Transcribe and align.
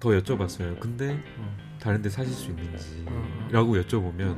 더 0.00 0.10
여쭤봤어요. 0.10 0.78
근데 0.80 1.22
어. 1.38 1.56
다른 1.80 2.02
데 2.02 2.08
사실 2.08 2.32
수 2.32 2.50
있는지라고 2.50 3.76
여쭤보면 3.76 4.36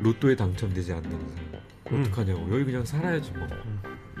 로또에 0.00 0.34
당첨되지 0.36 0.92
않는 0.92 1.10
이상 1.10 1.62
음. 1.92 2.00
어떡하냐고 2.02 2.50
여기 2.52 2.64
그냥 2.64 2.84
살아야지 2.84 3.32
뭐 3.32 3.46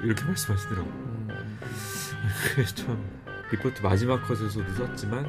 이렇게 0.02 0.24
말씀하시더라고. 0.24 0.88
음. 0.88 1.28
그래서 2.54 2.74
참 2.74 3.02
리포트 3.50 3.82
마지막 3.82 4.22
컷에서도 4.26 4.72
썼지만 4.74 5.24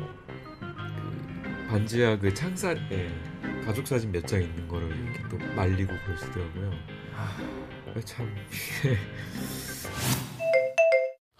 그 0.59 1.67
반지하 1.69 2.17
그 2.17 2.33
창살에 2.33 3.11
가족 3.65 3.87
사진 3.87 4.11
몇 4.11 4.25
장 4.27 4.41
있는 4.41 4.67
거를 4.67 4.87
이렇게 4.95 5.23
또 5.29 5.37
말리고 5.55 5.93
그러시더라고요. 6.05 6.71
아. 7.15 7.35
참 8.05 8.27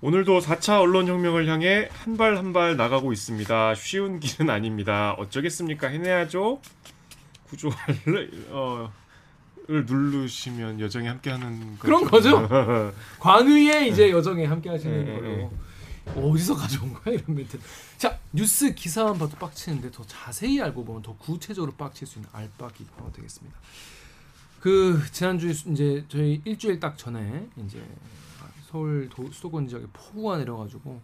오늘도 0.00 0.38
4차 0.40 0.80
언론혁명을 0.80 1.48
향해 1.48 1.88
한 1.92 2.16
발 2.16 2.36
한 2.36 2.52
발 2.52 2.76
나가고 2.76 3.12
있습니다. 3.12 3.74
쉬운 3.74 4.20
길은 4.20 4.48
아닙니다. 4.48 5.12
어쩌겠습니까? 5.18 5.88
해내야죠. 5.88 6.60
구조를 7.48 8.46
어, 8.50 8.92
을 9.70 9.84
누르시면 9.84 10.80
여정에 10.80 11.08
함께하는 11.08 11.78
그런 11.78 12.04
거죠? 12.04 12.48
광의의 13.18 13.90
이제 13.90 14.10
여정에 14.10 14.46
함께 14.46 14.70
하시는 14.70 15.04
네, 15.04 15.14
걸로 16.14 16.30
어디서 16.30 16.54
가져온 16.54 16.92
거야 16.94 17.14
이런 17.16 17.34
멘트. 17.36 17.58
자 17.98 18.18
뉴스 18.32 18.72
기사만 18.74 19.18
봐도 19.18 19.36
빡치는데 19.36 19.90
더 19.90 20.04
자세히 20.06 20.60
알고 20.62 20.84
보면 20.84 21.02
더 21.02 21.14
구체적으로 21.16 21.72
빡칠 21.72 22.06
수 22.06 22.18
있는 22.18 22.30
알빡이 22.32 22.86
어, 22.98 23.10
되겠습니다. 23.14 23.58
그 24.60 25.02
지난주에 25.12 25.52
수- 25.52 25.70
이제 25.70 26.04
저희 26.08 26.40
일주일 26.44 26.80
딱 26.80 26.96
전에 26.96 27.46
이제 27.66 27.82
서울 28.68 29.08
도, 29.08 29.30
수도권 29.32 29.66
지역에 29.66 29.86
폭우가 29.94 30.36
내려가지고 30.36 31.00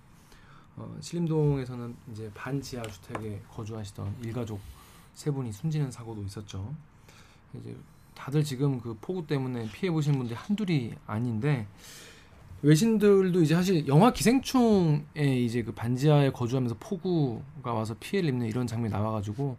어, 0.77 0.97
신림동에서는 1.01 1.97
이제 2.13 2.31
반지하 2.35 2.83
주택에 2.83 3.41
거주하시던 3.51 4.17
일가족 4.23 4.61
세 5.15 5.31
분이 5.31 5.51
숨지는 5.51 5.91
사고도 5.91 6.23
있었죠. 6.25 6.75
이제 7.55 7.75
다들 8.15 8.45
지금 8.45 8.79
그 8.81 8.95
폭우 9.01 9.27
때문에 9.27 9.67
피해 9.73 9.91
보신 9.91 10.13
분들이 10.13 10.37
한둘이 10.37 10.95
아닌데 11.07 11.67
외신들도 12.61 13.41
이제 13.41 13.55
사실 13.55 13.87
영화 13.89 14.13
기생충에 14.13 15.41
이제 15.43 15.63
그 15.63 15.73
반지하에 15.73 16.33
거주하면서 16.33 16.77
폭우가 16.81 17.73
와서 17.73 17.95
피해를 17.99 18.29
입는 18.29 18.47
이런 18.47 18.67
장면이 18.67 18.93
나와가지고 18.93 19.57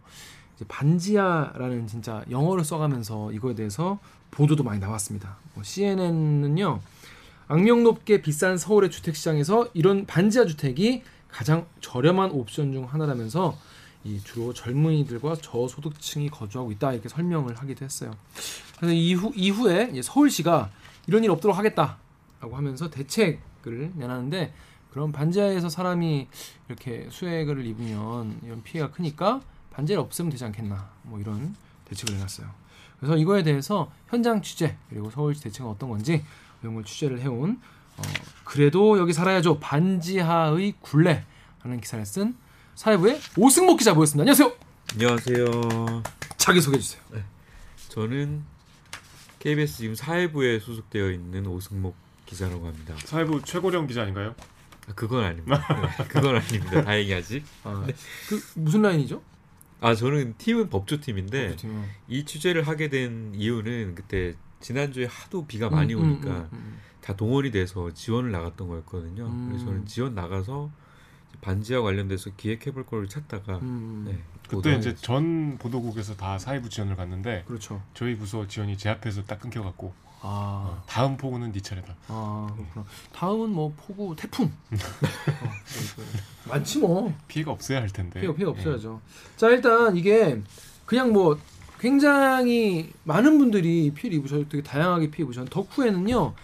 이제 0.54 0.64
반지하라는 0.68 1.88
진짜 1.88 2.24
영어를 2.30 2.62
써가면서 2.62 3.32
이거에 3.32 3.56
대해서 3.56 3.98
보도도 4.30 4.62
많이 4.62 4.78
나왔습니다. 4.78 5.38
뭐 5.54 5.64
CNN은요 5.64 6.80
악명 7.48 7.84
높게 7.84 8.22
비싼 8.22 8.58
서울의 8.58 8.90
주택 8.90 9.14
시장에서 9.14 9.68
이런 9.72 10.04
반지하 10.04 10.46
주택이 10.46 11.02
가장 11.28 11.66
저렴한 11.80 12.32
옵션 12.32 12.72
중 12.72 12.84
하나라면서 12.86 13.56
이 14.02 14.20
주로 14.22 14.52
젊은이들과 14.52 15.36
저소득층이 15.36 16.30
거주하고 16.30 16.72
있다 16.72 16.92
이렇게 16.92 17.08
설명을 17.08 17.56
하기도 17.56 17.84
했어요. 17.84 18.12
그래서 18.76 18.94
이후 18.94 19.32
이후에 19.34 19.92
서울시가 20.02 20.70
이런 21.06 21.22
일 21.22 21.30
없도록 21.30 21.56
하겠다라고 21.56 22.56
하면서 22.56 22.90
대책을 22.90 23.92
내놨는데 23.94 24.52
그럼 24.90 25.12
반지하에서 25.12 25.68
사람이 25.68 26.26
이렇게 26.68 27.06
수액을 27.10 27.64
입으면 27.64 28.40
이런 28.42 28.62
피해가 28.62 28.90
크니까 28.92 29.40
반지를 29.70 30.00
없애면 30.00 30.30
되지 30.30 30.44
않겠나 30.46 30.88
뭐 31.02 31.20
이런 31.20 31.54
대책을 31.84 32.14
내놨어요. 32.14 32.48
그래서 32.98 33.16
이거에 33.16 33.42
대해서 33.42 33.92
현장 34.08 34.42
취재 34.42 34.76
그리고 34.88 35.10
서울시 35.10 35.42
대책은 35.42 35.70
어떤 35.70 35.90
건지 35.90 36.24
이런 36.66 36.74
걸 36.74 36.84
취재를 36.84 37.20
해온 37.20 37.60
어, 37.96 38.02
그래도 38.44 38.98
여기 38.98 39.12
살아야죠 39.12 39.60
반지하의 39.60 40.74
굴레라는 40.80 41.80
기사를 41.80 42.04
쓴 42.04 42.36
사회부의 42.74 43.20
오승목 43.38 43.78
기자 43.78 43.94
모였습니다. 43.94 44.22
안녕하세요. 44.30 44.52
안녕하세요. 44.92 46.02
자기 46.36 46.60
소개해 46.60 46.82
주세요. 46.82 47.00
저는 47.88 48.42
KBS 49.38 49.78
지금 49.78 49.94
사회부에 49.94 50.58
소속되어 50.58 51.10
있는 51.12 51.46
오승목 51.46 51.94
기자라고 52.26 52.66
합니다. 52.66 52.94
사회부 52.98 53.42
최고령 53.44 53.86
기자 53.86 54.02
아닌가요? 54.02 54.34
아, 54.88 54.92
그건 54.94 55.24
아닙니다. 55.24 55.66
네, 55.98 56.04
그건 56.08 56.36
아닙니다. 56.36 56.84
다행히 56.84 57.14
아직. 57.14 57.44
아, 57.64 57.86
그 58.28 58.42
무슨 58.56 58.82
라인이죠? 58.82 59.22
아 59.80 59.94
저는 59.94 60.34
팀은 60.36 60.68
법조팀인데 60.68 61.48
법조팀. 61.50 61.82
이 62.08 62.24
취재를 62.26 62.66
하게 62.66 62.88
된 62.88 63.32
이유는 63.34 63.94
그때 63.94 64.34
지난주에 64.66 65.06
하도 65.06 65.46
비가 65.46 65.70
많이 65.70 65.94
음, 65.94 66.00
음, 66.00 66.10
오니까 66.10 66.28
음, 66.28 66.48
음. 66.52 66.78
다 67.00 67.14
동원이 67.14 67.52
돼서 67.52 67.94
지원을 67.94 68.32
나갔던 68.32 68.66
거였거든요. 68.66 69.24
음. 69.24 69.46
그래서 69.48 69.64
저는 69.66 69.86
지원 69.86 70.16
나가서 70.16 70.72
반지하 71.40 71.82
관련돼서 71.82 72.30
기획해볼 72.36 72.84
거를 72.86 73.08
찾다가 73.08 73.58
음, 73.58 74.06
네, 74.08 74.18
그때 74.48 74.74
이제 74.74 74.90
됐죠. 74.90 75.02
전 75.02 75.56
보도국에서 75.58 76.16
다 76.16 76.36
사회부 76.40 76.68
지원을 76.68 76.96
갔는데 76.96 77.44
그렇죠. 77.46 77.80
저희 77.94 78.16
부서 78.16 78.48
지원이 78.48 78.76
제 78.76 78.88
앞에서 78.88 79.22
딱 79.22 79.38
끊겨갖고 79.38 79.94
아, 80.22 80.82
다음 80.88 81.16
폭우는 81.16 81.52
네 81.52 81.60
차례다. 81.60 81.94
아 82.08 82.52
그렇구나. 82.56 82.84
다음은 83.12 83.50
뭐 83.50 83.72
폭우, 83.76 84.16
태풍. 84.16 84.46
어, 84.46 84.50
그, 84.74 86.48
많지 86.48 86.80
뭐. 86.80 87.14
피해가 87.28 87.52
없어야 87.52 87.80
할 87.80 87.88
텐데. 87.88 88.20
피해 88.20 88.34
피해 88.34 88.46
예. 88.46 88.50
없어야죠. 88.50 89.00
자 89.36 89.48
일단 89.48 89.96
이게 89.96 90.42
그냥 90.86 91.12
뭐 91.12 91.38
굉장히 91.78 92.90
많은 93.04 93.38
분들이 93.38 93.92
피해를 93.94 94.18
입으셨 94.18 94.48
되게 94.48 94.62
다양하게 94.62 95.10
피해 95.10 95.24
입으셨는데 95.24 95.52
덕후에는요 95.52 96.34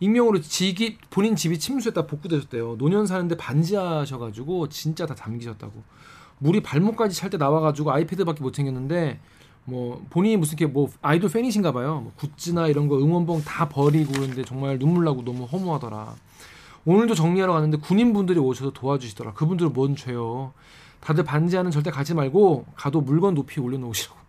익명으로 0.00 0.40
직이 0.40 0.98
본인 1.10 1.34
집이 1.34 1.58
침수했다 1.58 2.06
복구되셨대요. 2.06 2.76
노년 2.78 3.06
사는데 3.06 3.36
반지하셔가지고 3.36 4.68
진짜 4.68 5.06
다 5.06 5.14
담기셨다고. 5.14 5.82
물이 6.38 6.62
발목까지 6.62 7.16
찰 7.16 7.30
때 7.30 7.36
나와가지고 7.36 7.90
아이패드밖에 7.90 8.40
못 8.42 8.52
챙겼는데 8.52 9.18
뭐 9.64 10.04
본인이 10.08 10.36
무슨 10.36 10.56
이렇게 10.56 10.72
뭐 10.72 10.88
아이돌 11.02 11.30
팬이신가 11.30 11.72
봐요. 11.72 12.00
뭐 12.02 12.12
굿즈나 12.16 12.68
이런 12.68 12.86
거 12.88 12.96
응원봉 12.96 13.42
다 13.42 13.68
버리고 13.68 14.12
그런데 14.12 14.44
정말 14.44 14.78
눈물 14.78 15.04
나고 15.04 15.24
너무 15.24 15.44
허무하더라. 15.44 16.14
오늘도 16.84 17.14
정리하러 17.14 17.52
갔는데 17.52 17.78
군인분들이 17.78 18.38
오셔서 18.38 18.72
도와주시더라. 18.72 19.32
그분들은 19.34 19.72
뭔 19.72 19.96
죄요. 19.96 20.52
다들 21.00 21.24
반지하는 21.24 21.70
절대 21.70 21.90
가지 21.90 22.14
말고 22.14 22.66
가도 22.76 23.00
물건 23.00 23.34
높이 23.34 23.60
올려놓으시라고. 23.60 24.27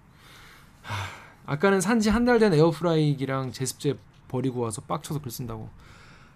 하, 0.90 1.54
아까는 1.54 1.82
산지 1.82 2.10
한 2.10 2.26
달 2.26 2.40
된 2.40 2.54
에어프라이기랑 2.54 3.52
제습제 3.52 3.98
버리고 4.28 4.62
와서 4.62 4.82
빡쳐서 4.82 5.22
글 5.22 5.32
쓴다고 5.32 5.70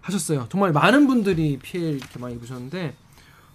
하셨어요. 0.00 0.46
정말 0.50 0.72
많은 0.72 1.06
분들이 1.06 1.58
피해 1.62 1.90
이렇게 1.90 2.18
많이 2.18 2.34
입으셨는데 2.34 2.94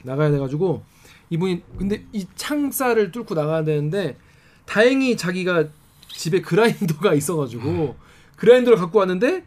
나가야 0.04 0.32
돼가지고 0.32 0.84
이분이 1.30 1.64
근데 1.78 2.06
이 2.14 2.26
창살을 2.36 3.12
뚫고 3.12 3.34
나가야 3.36 3.64
되는데 3.64 4.18
다행히 4.66 5.18
자기가 5.18 5.66
집에 6.10 6.42
그라인더가 6.42 7.14
있어가지고 7.14 7.96
그라인더를 8.36 8.78
갖고 8.78 9.00
왔는데 9.00 9.44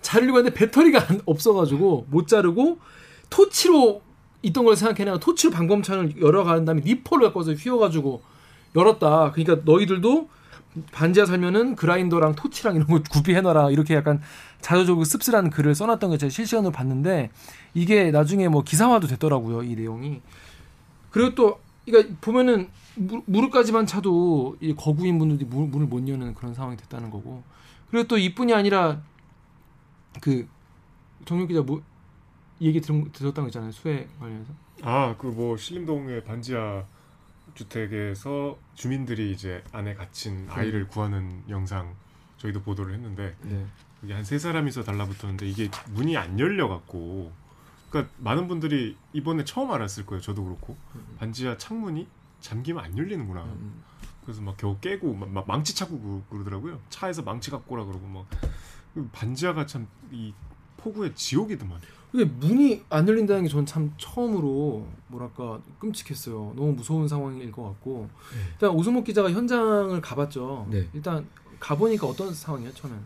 자르려고 0.00 0.38
했는데 0.38 0.56
배터리가 0.56 1.04
안- 1.08 1.20
없어가지고 1.26 2.06
못 2.10 2.28
자르고 2.28 2.78
토치로 3.30 4.02
있던 4.42 4.64
걸 4.64 4.76
생각해내가 4.76 5.18
토치로 5.18 5.52
방범창을 5.52 6.20
열어가는 6.20 6.64
다음에 6.64 6.82
니퍼를 6.84 7.24
갖고 7.26 7.40
와서 7.40 7.52
휘어가지고 7.54 8.22
열었다. 8.76 9.32
그러니까 9.32 9.62
너희들도 9.64 10.28
반지하 10.92 11.24
살면은 11.26 11.74
그라인더랑 11.74 12.34
토치랑 12.34 12.76
이런 12.76 12.86
거 12.86 13.00
구비해놔라 13.10 13.70
이렇게 13.70 13.94
약간 13.94 14.20
자조적으로 14.60 15.04
씁쓸한 15.04 15.48
글을 15.50 15.74
써놨던 15.74 16.10
걸 16.10 16.18
제가 16.18 16.30
실시간으로 16.30 16.70
봤는데 16.70 17.30
이게 17.72 18.10
나중에 18.10 18.46
뭐 18.48 18.62
기사화도 18.62 19.06
됐더라고요 19.06 19.62
이 19.62 19.74
내용이 19.74 20.20
그리고 21.16 21.34
또 21.34 21.60
그러니까 21.86 22.14
보면은 22.20 22.68
무, 22.96 23.22
무릎까지만 23.26 23.86
차도 23.86 24.56
이 24.60 24.74
거구인 24.74 25.18
분들이 25.18 25.48
문, 25.48 25.70
문을 25.70 25.86
못 25.86 26.06
여는 26.06 26.34
그런 26.34 26.52
상황이 26.52 26.76
됐다는 26.76 27.10
거고 27.10 27.42
그리고 27.90 28.06
또 28.06 28.18
이뿐이 28.18 28.52
아니라 28.52 29.00
그 30.20 30.46
정육 31.24 31.48
기자 31.48 31.62
뭐 31.62 31.82
얘기 32.60 32.80
들, 32.80 33.10
들었다는 33.12 33.44
거 33.44 33.48
있잖아요. 33.48 33.72
수해 33.72 34.06
관련해서. 34.18 34.52
아그 34.82 35.26
뭐 35.28 35.56
신림동의 35.56 36.24
반지하 36.24 36.84
주택에서 37.54 38.58
주민들이 38.74 39.32
이제 39.32 39.62
안에 39.72 39.94
갇힌 39.94 40.46
아이를 40.50 40.86
구하는 40.88 41.42
영상 41.48 41.94
저희도 42.36 42.60
보도를 42.62 42.92
했는데 42.94 43.34
네. 43.42 43.64
이게 44.02 44.12
한 44.12 44.22
세 44.24 44.38
사람이서 44.38 44.84
달라붙었는데 44.84 45.46
이게 45.48 45.70
문이 45.92 46.16
안 46.18 46.38
열려 46.38 46.68
갖고 46.68 47.32
그러니까 47.90 48.12
많은 48.18 48.48
분들이 48.48 48.96
이번에 49.12 49.44
처음 49.44 49.70
알았을 49.70 50.06
거예요. 50.06 50.20
저도 50.20 50.44
그렇고 50.44 50.76
반지하 51.18 51.56
창문이 51.56 52.06
잠기면 52.40 52.84
안 52.84 52.96
열리는구나. 52.98 53.42
음. 53.44 53.82
그래서 54.24 54.42
막 54.42 54.56
겨우 54.56 54.76
깨고 54.80 55.14
막, 55.14 55.28
막 55.30 55.46
망치 55.46 55.74
찾고 55.74 56.00
그러- 56.00 56.22
그러더라고요. 56.30 56.80
차에서 56.90 57.22
망치 57.22 57.50
갖고 57.50 57.74
오라 57.74 57.84
그러고 57.84 58.06
막그 58.06 59.08
반지하가 59.12 59.66
참 59.66 59.86
이 60.12 60.32
폭우의 60.78 61.14
지옥이더만. 61.16 61.80
근데 62.12 62.24
문이 62.24 62.84
안 62.90 63.08
열린다는 63.08 63.42
게 63.44 63.48
저는 63.48 63.66
참 63.66 63.92
처음으로 63.98 64.86
뭐랄까 65.08 65.60
끔찍했어요. 65.80 66.52
너무 66.56 66.72
무서운 66.72 67.08
상황일 67.08 67.50
것 67.50 67.64
같고 67.64 68.08
네. 68.32 68.50
일단 68.52 68.70
오승목 68.70 69.04
기자가 69.04 69.30
현장을 69.30 70.00
가봤죠. 70.00 70.68
네. 70.70 70.88
일단 70.92 71.26
가보니까 71.58 72.06
어떤 72.06 72.32
상황이에요 72.32 72.72
처음엔? 72.74 72.98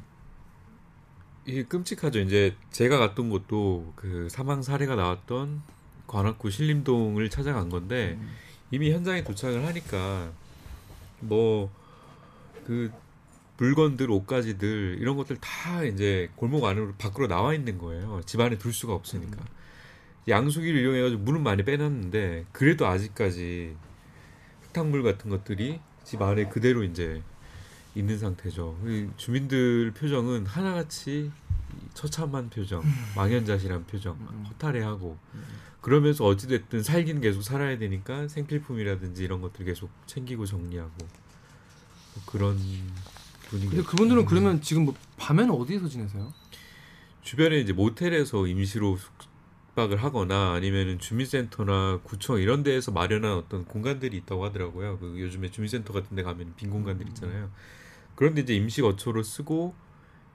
이게 1.47 1.65
끔찍하죠. 1.65 2.21
이제 2.21 2.55
제가 2.71 2.99
갔던 2.99 3.31
곳도 3.31 3.93
그 3.97 4.29
사망 4.31 4.63
사례가 4.63 4.95
나왔던 4.95 5.63
관악구 6.07 6.51
신림동을 6.51 7.31
찾아간 7.31 7.69
건데 7.69 8.19
음. 8.21 8.31
이미 8.71 8.93
현장에 8.93 9.25
도착을 9.25 9.67
하니까 9.67 10.31
뭐 11.21 11.71
그 12.71 12.89
물건들, 13.57 14.11
옷가지들 14.13 14.99
이런 15.01 15.17
것들 15.17 15.37
다 15.39 15.83
이제 15.83 16.31
골목 16.37 16.65
안으로 16.65 16.93
밖으로 16.97 17.27
나와 17.27 17.53
있는 17.53 17.79
거예요. 17.79 18.23
집 18.25 18.41
안에 18.41 18.59
둘 18.59 18.73
수가 18.73 18.95
없으니까. 18.95 19.45
양수기를 20.29 20.81
이용해가지고 20.81 21.23
물은 21.23 21.43
많이 21.43 21.65
빼놨는데 21.65 22.47
그래도 22.53 22.87
아직까지 22.87 23.75
흙탕물 24.63 25.03
같은 25.03 25.31
것들이 25.31 25.81
집 26.05 26.23
안에 26.23 26.45
그대로 26.47 26.85
이제 26.85 27.23
있는 27.95 28.19
상태죠. 28.19 28.79
이 28.87 29.09
주민들 29.17 29.93
표정은 29.93 30.47
하나같이 30.47 31.31
이 31.31 31.89
처참한 31.95 32.51
표정, 32.51 32.83
망연자실한 33.17 33.87
표정, 33.87 34.15
음. 34.15 34.45
허탈해하고 34.49 35.19
그러면서 35.81 36.25
어찌됐든 36.27 36.83
살기는 36.83 37.21
계속 37.21 37.43
살아야 37.43 37.79
되니까 37.79 38.29
생필품이라든지 38.29 39.25
이런 39.25 39.41
것들 39.41 39.65
계속 39.65 39.91
챙기고 40.07 40.47
정리하고 40.47 40.93
뭐 40.99 42.23
그런 42.27 42.59
분위기. 43.49 43.71
근데 43.71 43.83
그분들은 43.83 44.27
그러면 44.27 44.61
지금 44.61 44.85
뭐 44.85 44.95
밤에는 45.17 45.53
어디에서 45.53 45.89
지내세요? 45.89 46.33
주변에 47.23 47.59
이제 47.61 47.73
모텔에서 47.73 48.47
임시로 48.47 48.99
숙박을 49.71 50.03
하거나 50.03 50.53
아니면은 50.53 50.99
주민센터나 50.99 52.01
구청 52.03 52.39
이런 52.41 52.63
데에서 52.63 52.93
마련한 52.93 53.33
어떤 53.33 53.65
공간들이 53.65 54.17
있다고 54.19 54.45
하더라고요. 54.45 54.99
그 54.99 55.21
요즘에 55.21 55.51
주민센터 55.51 55.93
같은 55.93 56.17
데 56.17 56.23
가면 56.23 56.55
빈 56.57 56.71
공간들 56.71 57.09
있잖아요. 57.09 57.51
그런데 58.21 58.43
이제 58.43 58.55
임시 58.55 58.83
거처로 58.83 59.23
쓰고 59.23 59.73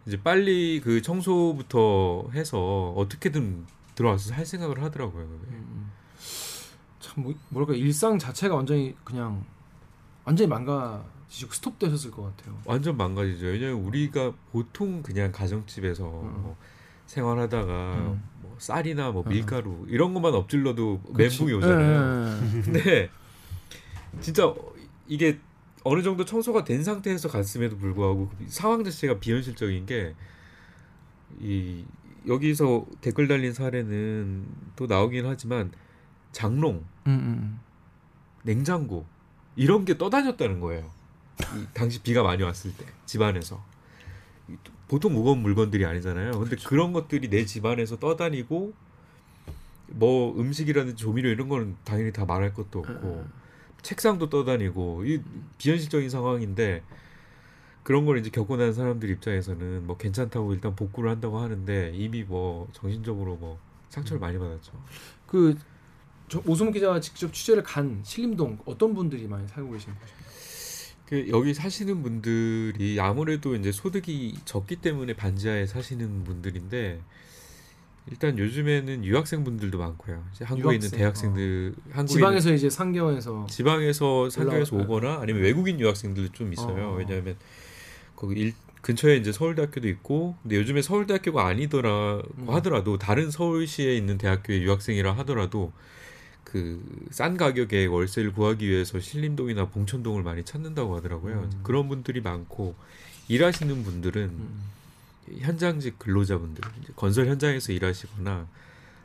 이제 0.07 0.19
빨리 0.19 0.81
그 0.83 1.03
청소부터 1.03 2.29
해서 2.33 2.91
어떻게든 2.97 3.67
들어와서 3.93 4.33
할 4.33 4.43
생각을 4.43 4.81
하더라고요. 4.81 5.27
그게. 5.27 5.51
음. 5.51 5.91
참 6.99 7.23
뭐, 7.23 7.35
뭐랄까 7.49 7.75
일상 7.75 8.17
자체가 8.17 8.55
완전히 8.55 8.95
그냥 9.03 9.45
완전히 10.23 10.47
망가지고 10.47 11.53
스톱되셨을 11.53 12.09
것 12.09 12.23
같아요. 12.23 12.59
완전 12.65 12.97
망가지죠. 12.97 13.45
왜냐면 13.45 13.75
우리가 13.83 14.33
보통 14.51 15.03
그냥 15.03 15.31
가정집에서 15.31 16.05
뭐 16.05 16.57
생활하다가 17.05 17.97
음. 17.97 18.23
뭐 18.41 18.55
쌀이나 18.57 19.11
뭐 19.11 19.21
음. 19.27 19.29
밀가루 19.29 19.85
이런 19.89 20.15
것만 20.15 20.33
엎질러도. 20.33 21.01
멘붕이 21.15 21.53
오잖아요. 21.53 22.39
예, 22.41 22.51
예, 22.51 22.57
예. 22.57 22.61
근데 22.63 23.09
진짜 24.21 24.51
이게 25.07 25.39
어느 25.85 26.01
정도 26.01 26.25
청소가 26.25 26.65
된 26.65 26.83
상태에서 26.83 27.29
갔음에도 27.29 27.77
불구하고 27.77 28.27
그 28.27 28.45
상황 28.49 28.83
자체가 28.83 29.19
비현실적인 29.19 29.85
게 29.85 30.13
이 31.39 31.85
여기서 32.27 32.85
댓글 33.01 33.27
달린 33.27 33.53
사례는 33.53 34.45
또 34.75 34.87
나오긴 34.87 35.25
하지만 35.25 35.71
장롱, 36.31 36.83
음, 37.07 37.11
음, 37.11 37.59
냉장고 38.43 39.05
이런 39.55 39.85
게 39.85 39.97
떠다녔다는 39.97 40.59
거예요. 40.59 40.89
이 41.55 41.65
당시 41.73 42.01
비가 42.01 42.23
많이 42.23 42.43
왔을 42.43 42.73
때 42.75 42.85
집안에서. 43.05 43.63
이 44.49 44.55
보통 44.87 45.13
무거운 45.13 45.39
물건들이 45.39 45.85
아니잖아요. 45.85 46.31
근데 46.31 46.55
그런 46.55 46.93
것들이 46.93 47.29
내 47.29 47.45
집안에서 47.45 47.97
떠다니고 47.99 48.73
뭐 49.87 50.39
음식이라든지 50.39 50.95
조미료 50.95 51.29
이런 51.29 51.47
거는 51.47 51.75
당연히 51.83 52.11
다 52.11 52.25
말할 52.25 52.53
것도 52.53 52.79
없고 52.79 53.25
책상도 53.85 54.29
떠다니고 54.29 55.05
이 55.05 55.21
비현실적인 55.59 56.09
상황인데 56.09 56.81
그런 57.83 58.05
걸 58.05 58.17
이제 58.17 58.31
겪고 58.31 58.57
난 58.57 58.73
사람들 58.73 59.11
입장에서는 59.11 59.85
뭐 59.85 59.95
괜찮다고 59.95 60.55
일단 60.55 60.75
복구를 60.75 61.11
한다고 61.11 61.37
하는데 61.37 61.91
이미 61.93 62.23
뭐 62.23 62.67
정신적으로 62.73 63.35
뭐 63.35 63.59
상처를 63.89 64.19
많이 64.19 64.39
받았죠. 64.39 64.71
그 65.27 65.55
저, 66.27 66.41
오승훈 66.47 66.73
기자가 66.73 66.99
직접 66.99 67.31
취재를 67.31 67.61
간 67.61 68.01
신림동 68.03 68.57
어떤 68.65 68.95
분들이 68.95 69.27
많이 69.27 69.47
살고 69.47 69.73
계시는 69.73 69.95
곳입니까? 69.95 70.25
그 71.05 71.29
여기 71.29 71.53
사시는 71.53 72.01
분들이 72.01 72.99
아무래도 72.99 73.55
이제 73.55 73.71
소득이 73.71 74.33
적기 74.45 74.77
때문에 74.77 75.13
반지하에 75.15 75.67
사시는 75.67 76.23
분들인데 76.23 77.01
일단 78.11 78.37
요즘에는 78.37 79.03
유학생 79.03 79.43
분들도 79.43 79.77
많고요. 79.79 80.23
이제 80.33 80.45
한국에 80.45 80.75
있는 80.75 80.85
유학생, 80.89 80.99
대학생들 80.99 81.75
한국에 81.91 82.13
지방에서 82.13 82.53
이제 82.53 82.69
상경에서 82.69 83.47
지방에서 83.49 84.05
올라와- 84.75 84.83
오거나 84.83 85.19
아니면 85.21 85.41
외국인 85.41 85.79
유학생들도 85.79 86.31
좀 86.33 86.53
있어요. 86.53 86.89
어. 86.91 86.95
왜냐하면 86.97 87.35
거기 88.15 88.39
일, 88.39 88.53
근처에 88.81 89.15
이제 89.17 89.31
서울대학교도 89.31 89.87
있고 89.87 90.35
근데 90.43 90.57
요즘에 90.57 90.83
서울대학교가 90.83 91.47
아니더라고 91.47 92.21
음. 92.37 92.49
하더라도 92.51 92.99
다른 92.99 93.31
서울시에 93.31 93.95
있는 93.97 94.19
대학교의 94.19 94.61
유학생이라 94.63 95.13
하더라도 95.19 95.71
그 96.43 96.79
싼 97.09 97.37
가격에 97.37 97.85
월세를 97.87 98.33
구하기 98.33 98.67
위해서 98.69 98.99
신림동이나 98.99 99.69
봉천동을 99.69 100.21
많이 100.21 100.43
찾는다고 100.43 100.95
하더라고요. 100.97 101.49
음. 101.51 101.59
그런 101.63 101.87
분들이 101.89 102.21
많고 102.21 102.75
일하시는 103.27 103.83
분들은 103.83 104.21
음. 104.23 104.59
현장직 105.39 105.99
근로자분들 105.99 106.63
건설 106.95 107.27
현장에서 107.27 107.73
일하시거나 107.73 108.47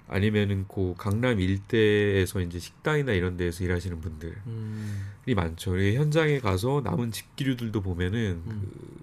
아니면은 0.08 0.66
그 0.66 0.94
강남 0.98 1.40
일대에서 1.40 2.40
이제 2.40 2.58
식당이나 2.58 3.12
이런 3.12 3.36
데에서 3.36 3.62
일하시는 3.62 4.00
분들이 4.00 4.32
음. 4.46 5.12
많죠. 5.36 5.78
이 5.78 5.94
현장에 5.94 6.40
가서 6.40 6.80
남은 6.84 7.12
집기류들도 7.12 7.80
보면은 7.80 8.42
음. 8.44 8.72
그 8.72 9.00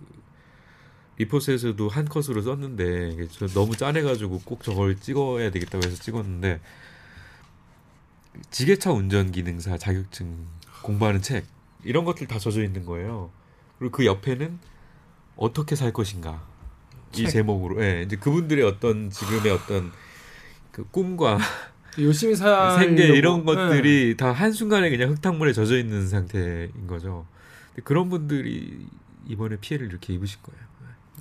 리포스에서도 1.18 1.88
한 1.88 2.06
컷으로 2.06 2.42
썼는데 2.42 3.28
저 3.32 3.48
너무 3.48 3.76
짠해가지고 3.76 4.42
꼭 4.42 4.64
저걸 4.64 4.98
찍어야 4.98 5.50
되겠다고 5.50 5.86
해서 5.86 5.96
찍었는데 5.96 6.60
지게차 8.52 8.92
운전 8.92 9.32
기능사 9.32 9.78
자격증 9.78 10.46
공부하는 10.84 11.22
책 11.22 11.46
이런 11.84 12.06
것들 12.06 12.28
다 12.28 12.38
젖어 12.38 12.62
있는 12.62 12.86
거예요. 12.86 13.32
그리고 13.80 13.96
그 13.96 14.06
옆에는 14.06 14.60
어떻게 15.38 15.76
살 15.76 15.94
것인가 15.94 16.44
이 16.44 16.57
책. 17.26 17.32
제목으로 17.32 17.84
예 17.84 18.04
이제 18.04 18.16
그분들의 18.16 18.64
어떤 18.66 19.10
지금의 19.10 19.52
어떤 19.52 19.92
그 20.72 20.86
꿈과 20.90 21.38
열심히 22.00 22.36
살 22.36 22.78
생계 22.80 23.08
이런 23.08 23.44
것들이 23.46 24.16
다 24.18 24.32
한순간에 24.32 24.90
그냥 24.90 25.10
흙탕물에 25.12 25.54
젖어 25.54 25.78
있는 25.78 26.08
상태인 26.08 26.88
거죠. 26.88 27.26
근데 27.70 27.82
그런 27.84 28.10
분들이 28.10 28.86
이번에 29.26 29.58
피해를 29.58 29.88
이렇게 29.88 30.14
입으실 30.14 30.40
거예요. 30.44 30.62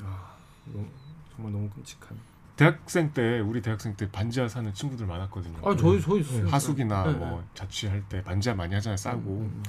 아, 0.02 0.34
너무, 0.72 0.86
정말 1.34 1.52
너무 1.52 1.70
끔찍한. 1.70 2.16
대학생 2.56 3.12
때 3.12 3.40
우리 3.40 3.60
대학생 3.60 3.94
때 3.96 4.10
반지하 4.10 4.48
사는 4.48 4.72
친구들 4.72 5.06
많았거든요. 5.06 5.58
아 5.62 5.76
저희 5.76 6.00
저희 6.00 6.20
있어요. 6.20 6.48
하숙이나 6.48 7.04
네, 7.04 7.12
뭐 7.12 7.44
자취할 7.54 8.02
때 8.08 8.22
반지하 8.22 8.54
많이 8.54 8.74
하잖아요. 8.74 8.96
싸고 8.96 9.18
음, 9.18 9.42
음. 9.42 9.62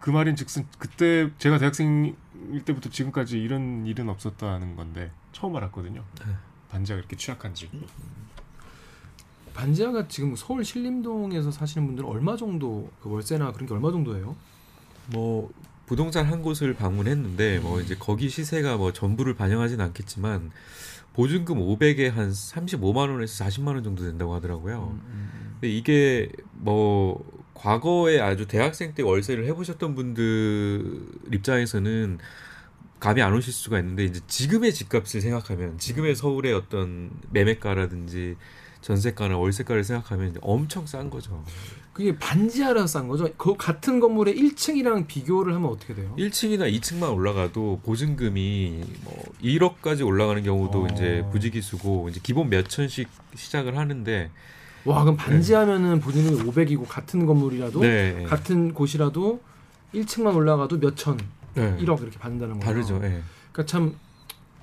그 0.00 0.10
말인 0.10 0.34
즉슨 0.34 0.66
그때 0.78 1.30
제가 1.38 1.58
대학생 1.58 2.16
일 2.50 2.64
때부터 2.64 2.90
지금까지 2.90 3.40
이런 3.40 3.86
일은 3.86 4.08
없었다는 4.08 4.76
건데 4.76 5.10
처음 5.32 5.56
알았거든요. 5.56 6.02
네. 6.24 6.32
반지하가 6.70 7.00
이렇게 7.00 7.16
취약한지. 7.16 7.68
반지하가 9.54 10.08
지금 10.08 10.34
서울 10.34 10.64
신림동에서 10.64 11.50
사시는 11.50 11.86
분들은 11.86 12.08
얼마 12.08 12.36
정도 12.36 12.90
그 13.02 13.10
월세나 13.10 13.52
그런 13.52 13.68
게 13.68 13.74
얼마 13.74 13.90
정도예요? 13.90 14.34
뭐 15.06 15.50
부동산 15.86 16.26
한 16.26 16.42
곳을 16.42 16.74
방문했는데 16.74 17.58
뭐 17.58 17.80
이제 17.80 17.94
거기 17.98 18.28
시세가 18.28 18.78
뭐 18.78 18.92
전부를 18.92 19.34
반영하진 19.34 19.80
않겠지만 19.80 20.50
보증금 21.12 21.58
500에 21.58 22.10
한 22.10 22.30
35만 22.30 23.10
원에서 23.10 23.44
40만 23.44 23.74
원 23.74 23.84
정도 23.84 24.04
된다고 24.04 24.34
하더라고요. 24.34 24.98
음, 24.98 25.02
근데 25.04 25.51
이게 25.68 26.28
뭐 26.52 27.24
과거에 27.54 28.20
아주 28.20 28.46
대학생 28.46 28.94
때 28.94 29.02
월세를 29.02 29.46
해보셨던 29.46 29.94
분들 29.94 31.06
입장에서는 31.32 32.18
감이 32.98 33.20
안 33.22 33.34
오실 33.34 33.52
수가 33.52 33.78
있는데 33.80 34.04
이제 34.04 34.20
지금의 34.26 34.72
집값을 34.72 35.20
생각하면 35.20 35.78
지금의 35.78 36.14
서울의 36.14 36.54
어떤 36.54 37.10
매매가라든지 37.30 38.36
전세가나 38.80 39.38
월세가를 39.38 39.84
생각하면 39.84 40.36
엄청 40.40 40.86
싼 40.86 41.08
거죠. 41.08 41.44
그게 41.92 42.18
반지하라서 42.18 42.86
싼 42.86 43.08
거죠. 43.08 43.32
그 43.36 43.56
같은 43.56 44.00
건물의 44.00 44.34
1층이랑 44.34 45.06
비교를 45.06 45.54
하면 45.54 45.70
어떻게 45.70 45.94
돼요? 45.94 46.14
1층이나 46.18 46.72
2층만 46.80 47.14
올라가도 47.14 47.80
보증금이 47.84 48.82
뭐 49.04 49.24
1억까지 49.42 50.04
올라가는 50.06 50.42
경우도 50.42 50.84
어. 50.84 50.88
이제 50.92 51.24
부지기수고 51.30 52.08
이제 52.08 52.20
기본 52.22 52.50
몇 52.50 52.68
천씩 52.68 53.08
시작을 53.36 53.76
하는데 53.76 54.30
와 54.84 55.02
그럼 55.04 55.16
반지하면은 55.16 56.00
보증금이 56.00 56.50
500이고 56.50 56.86
같은 56.88 57.26
건물이라도 57.26 57.80
네. 57.80 58.24
같은 58.24 58.74
곳이라도 58.74 59.40
1층만 59.94 60.34
올라가도 60.34 60.80
몇 60.80 60.96
천, 60.96 61.18
네. 61.54 61.76
1억 61.78 62.02
이렇게 62.02 62.18
받는다는 62.18 62.58
거예요. 62.58 62.60
다르죠. 62.60 62.96
예. 63.04 63.22
그러니까 63.52 63.66
참 63.66 63.94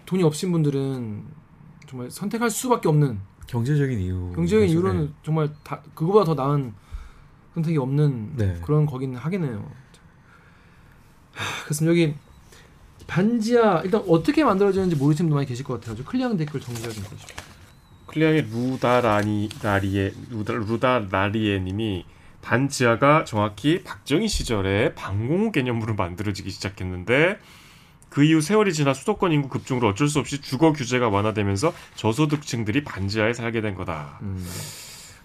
돈이 0.05 0.23
없신 0.23 0.51
분들은 0.51 1.23
정말 1.87 2.11
선택할 2.11 2.49
수밖에 2.49 2.89
없는 2.89 3.19
경제적인 3.47 3.99
이유. 3.99 4.31
경제적인 4.35 4.67
그래서, 4.67 4.73
이유로는 4.73 5.13
정말 5.23 5.49
다 5.63 5.81
그거보다 5.93 6.25
더 6.25 6.35
나은 6.35 6.73
선택이 7.53 7.77
없는 7.77 8.33
네. 8.35 8.59
그런 8.63 8.85
거긴 8.85 9.15
하겠네요. 9.15 9.69
하, 11.33 11.63
그렇습니다. 11.63 11.91
여기 11.91 12.15
반지하 13.07 13.81
일단 13.83 14.03
어떻게 14.07 14.43
만들어지는지 14.43 14.95
모르시는 14.95 15.27
분도 15.29 15.35
많이 15.35 15.47
계실 15.47 15.65
것 15.65 15.79
같아요. 15.79 16.03
클리앙 16.03 16.37
댓글 16.37 16.59
정리해 16.59 16.89
좀 16.89 17.03
해주시죠. 17.03 17.48
클리앙의 18.09 18.47
루다라니 18.51 19.49
나리에 19.61 20.11
루다 20.31 20.53
루다 20.53 21.07
라리에님이 21.11 22.05
반지하가 22.41 23.23
정확히 23.25 23.83
박정희 23.83 24.27
시절에 24.27 24.95
방공호 24.95 25.51
개념으로 25.51 25.95
만들어지기 25.95 26.49
시작했는데 26.49 27.37
그 28.09 28.23
이후 28.23 28.41
세월이 28.41 28.73
지나 28.73 28.93
수도권 28.93 29.31
인구 29.31 29.49
급증으로 29.49 29.89
어쩔 29.89 30.07
수 30.07 30.19
없이 30.19 30.41
주거 30.41 30.73
규제가 30.73 31.09
완화되면서 31.09 31.73
저소득층들이 31.95 32.83
반지하에 32.83 33.33
살게 33.33 33.61
된 33.61 33.75
거다. 33.75 34.17
음. 34.23 34.43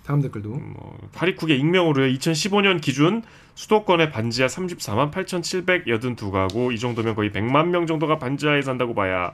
다음 0.05 0.21
댓글도 0.21 0.51
뭐 0.51 0.99
파리쿡의 1.15 1.59
익명으로 1.59 2.05
2015년 2.09 2.83
기준 2.83 3.23
수도권의 3.55 4.11
반지하 4.11 4.49
34만 4.49 5.11
8,782가구 5.11 6.75
이 6.75 6.79
정도면 6.79 7.15
거의 7.15 7.31
100만 7.31 7.69
명 7.69 7.87
정도가 7.87 8.19
반지하에 8.19 8.61
산다고 8.61 8.95
봐야 8.95 9.33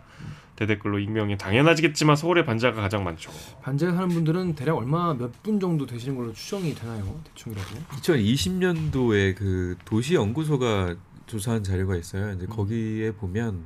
대댓글로 0.60 0.98
익명이 0.98 1.38
당연하지겠지만 1.38 2.16
서울의 2.16 2.44
반지하가 2.44 2.82
가장 2.82 3.02
많죠. 3.02 3.32
반지하 3.62 3.92
사는 3.92 4.08
분들은 4.08 4.54
대략 4.54 4.76
얼마 4.76 5.14
몇 5.14 5.30
분 5.42 5.58
정도 5.58 5.86
되시는 5.86 6.16
걸로 6.16 6.32
추정이 6.34 6.74
되나요? 6.74 7.18
대충이라도. 7.28 7.68
2020년도에 8.02 9.34
그 9.36 9.76
도시 9.86 10.14
연구소가 10.14 10.96
조사한 11.26 11.64
자료가 11.64 11.96
있어요. 11.96 12.26
음. 12.26 12.36
이제 12.36 12.46
거기에 12.46 13.12
보면 13.12 13.64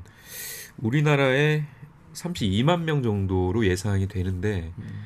우리나라에 0.79 1.65
32만 2.13 2.83
명 2.83 3.03
정도로 3.03 3.67
예상이 3.67 4.07
되는데 4.07 4.73
음. 4.79 5.05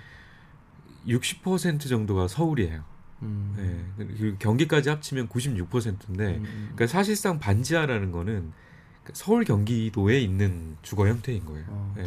60% 1.06 1.88
정도가 1.88 2.28
서울이에요. 2.28 2.84
음. 3.22 3.54
네. 4.06 4.34
경기까지 4.38 4.90
합치면 4.90 5.28
96%인데 5.28 6.24
음, 6.26 6.44
음. 6.44 6.70
그러니까 6.74 6.86
사실상 6.86 7.38
반지하라는 7.38 8.12
거는 8.12 8.52
그 8.52 8.67
서울 9.14 9.44
경기도에 9.44 10.20
있는 10.20 10.76
주거 10.82 11.06
형태인 11.06 11.44
거예요. 11.44 11.64
어, 11.68 11.94
네. 11.96 12.04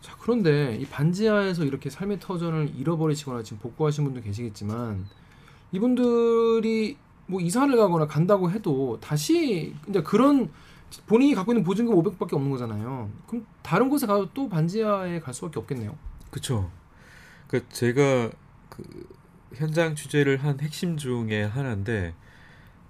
자 0.00 0.16
그런데 0.20 0.76
이 0.76 0.86
반지하에서 0.86 1.64
이렇게 1.64 1.90
삶의 1.90 2.20
터전을 2.20 2.72
잃어버리시거나 2.76 3.42
지금 3.42 3.58
복구하신 3.58 4.04
분도 4.04 4.20
계시겠지만 4.22 5.06
이분들이 5.72 6.96
뭐 7.26 7.40
이사를 7.40 7.74
가거나 7.76 8.06
간다고 8.06 8.50
해도 8.50 8.98
다시 9.00 9.74
이제 9.88 10.02
그런 10.02 10.50
본인이 11.06 11.34
갖고 11.34 11.52
있는 11.52 11.62
보증금 11.62 11.94
500밖에 11.94 12.34
없는 12.34 12.50
거잖아요. 12.50 13.08
그럼 13.26 13.46
다른 13.62 13.88
곳에 13.88 14.06
가도 14.06 14.28
또 14.34 14.48
반지하에 14.48 15.20
갈 15.20 15.32
수밖에 15.32 15.60
없겠네요. 15.60 15.96
그렇죠. 16.30 16.70
그 17.46 17.64
제가 17.68 18.30
그 18.68 18.82
현장 19.54 19.94
취재를 19.94 20.42
한 20.42 20.58
핵심 20.60 20.96
중에 20.96 21.44
하나인데 21.44 22.14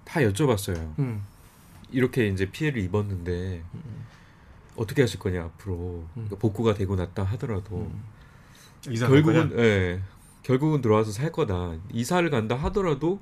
다 0.03 0.21
여쭤봤어요. 0.21 0.97
음. 0.99 1.23
이렇게 1.91 2.27
이제 2.27 2.49
피해를 2.49 2.81
입었는데 2.81 3.63
음. 3.73 4.05
어떻게 4.75 5.01
하실 5.01 5.19
거냐 5.19 5.43
앞으로 5.43 6.05
그러니까 6.13 6.37
복구가 6.37 6.73
되고 6.73 6.95
났다 6.95 7.23
하더라도 7.23 7.77
음. 7.77 8.03
이사 8.89 9.07
결국은 9.07 9.57
예 9.59 10.01
결국은 10.43 10.81
들어와서 10.81 11.11
살 11.11 11.31
거다 11.31 11.75
이사를 11.91 12.29
간다 12.29 12.55
하더라도 12.55 13.19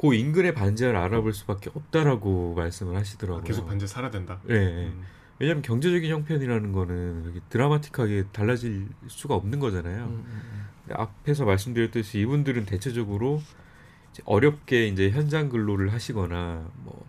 그 0.00 0.14
인근의 0.14 0.54
반지하를 0.54 0.98
알아볼 0.98 1.32
수밖에 1.32 1.70
없다라고 1.74 2.54
말씀을 2.54 2.96
하시더라고요. 2.96 3.44
계속 3.44 3.66
반지하 3.66 3.86
살아야 3.86 4.10
된다. 4.10 4.40
예, 4.48 4.54
예. 4.54 4.86
음. 4.86 5.04
왜냐하면 5.38 5.62
경제적인 5.62 6.10
형편이라는 6.10 6.72
거는 6.72 7.24
이렇게 7.24 7.40
드라마틱하게 7.48 8.26
달라질 8.32 8.88
수가 9.08 9.34
없는 9.34 9.58
거잖아요. 9.58 10.04
음, 10.04 10.24
음, 10.26 10.68
앞에서 10.90 11.44
말씀드렸듯이 11.44 12.20
이분들은 12.20 12.64
대체적으로 12.66 13.42
이제 14.12 14.22
어렵게 14.24 14.86
이제 14.88 15.10
현장 15.10 15.48
근로를 15.48 15.92
하시거나 15.92 16.70
뭐 16.84 17.04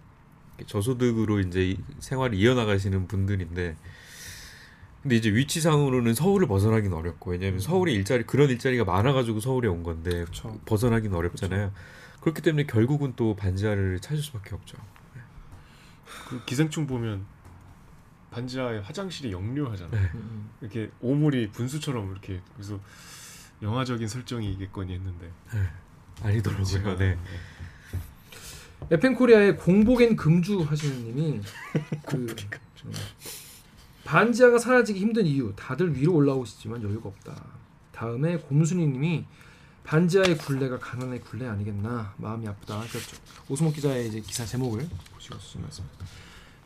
저소득으로 0.66 1.40
이제 1.40 1.72
이- 1.72 1.78
생활을 2.00 2.38
이어나가시는 2.38 3.08
분들인데 3.08 3.76
근데 5.02 5.16
이제 5.18 5.34
위치상으로는 5.34 6.14
서울을 6.14 6.48
벗어나기는 6.48 6.96
어렵고 6.96 7.32
왜냐하면 7.32 7.60
서울에 7.60 7.92
일자리 7.92 8.24
그런 8.24 8.50
일자리가 8.50 8.86
많아가지고 8.86 9.40
서울에 9.42 9.68
온 9.68 9.84
건데 9.84 10.12
그렇죠. 10.24 10.60
벗어나기는 10.66 11.16
어렵잖아요. 11.16 11.74
그렇기 12.22 12.42
때문에 12.42 12.66
결국은 12.68 13.14
또 13.18 13.36
반지하를 13.36 14.00
찾을 14.00 14.24
수밖에 14.24 14.56
없죠. 14.56 14.78
그 16.30 16.44
기생충 16.46 16.88
보면 16.88 17.26
반지하에 18.32 18.80
화장실이 18.80 19.32
역류하잖아. 19.34 19.92
네. 19.92 19.98
요 20.04 20.10
음, 20.14 20.20
음. 20.20 20.50
이렇게 20.62 20.90
오물이 21.02 21.50
분수처럼 21.52 22.12
이렇게 22.12 22.42
그래서 22.56 22.80
영화적인 23.62 24.08
설정이겠거니 24.08 24.94
했는데 24.94 25.30
아니더라고요. 26.22 26.98
네. 26.98 27.18
에펜코리아의 28.92 29.58
공복엔 29.58 30.16
금주 30.16 30.62
하시는 30.62 31.04
님이 31.04 31.42
그 32.06 32.36
정말 32.76 33.00
반지하가 34.04 34.60
사라지기 34.60 35.00
힘든 35.00 35.26
이유 35.26 35.54
다들 35.56 35.96
위로 35.96 36.14
올라오고 36.14 36.46
싶지만 36.46 36.84
여유가 36.84 37.10
없다. 37.10 37.44
다음에 37.92 38.38
곰순이 38.38 38.86
님이 38.88 39.26
반지하의 39.84 40.38
굴레가 40.38 40.80
가난의 40.80 41.22
굴레 41.22 41.48
아니겠나 41.48 42.14
마음이 42.18 42.48
아프다. 42.48 42.80
그렇죠. 42.82 43.18
오수목 43.50 43.74
기자의 43.74 44.08
이제 44.08 44.20
기사 44.20 44.46
제목을 44.46 44.88
보시고 45.14 45.36
말씀입니다. 45.36 46.06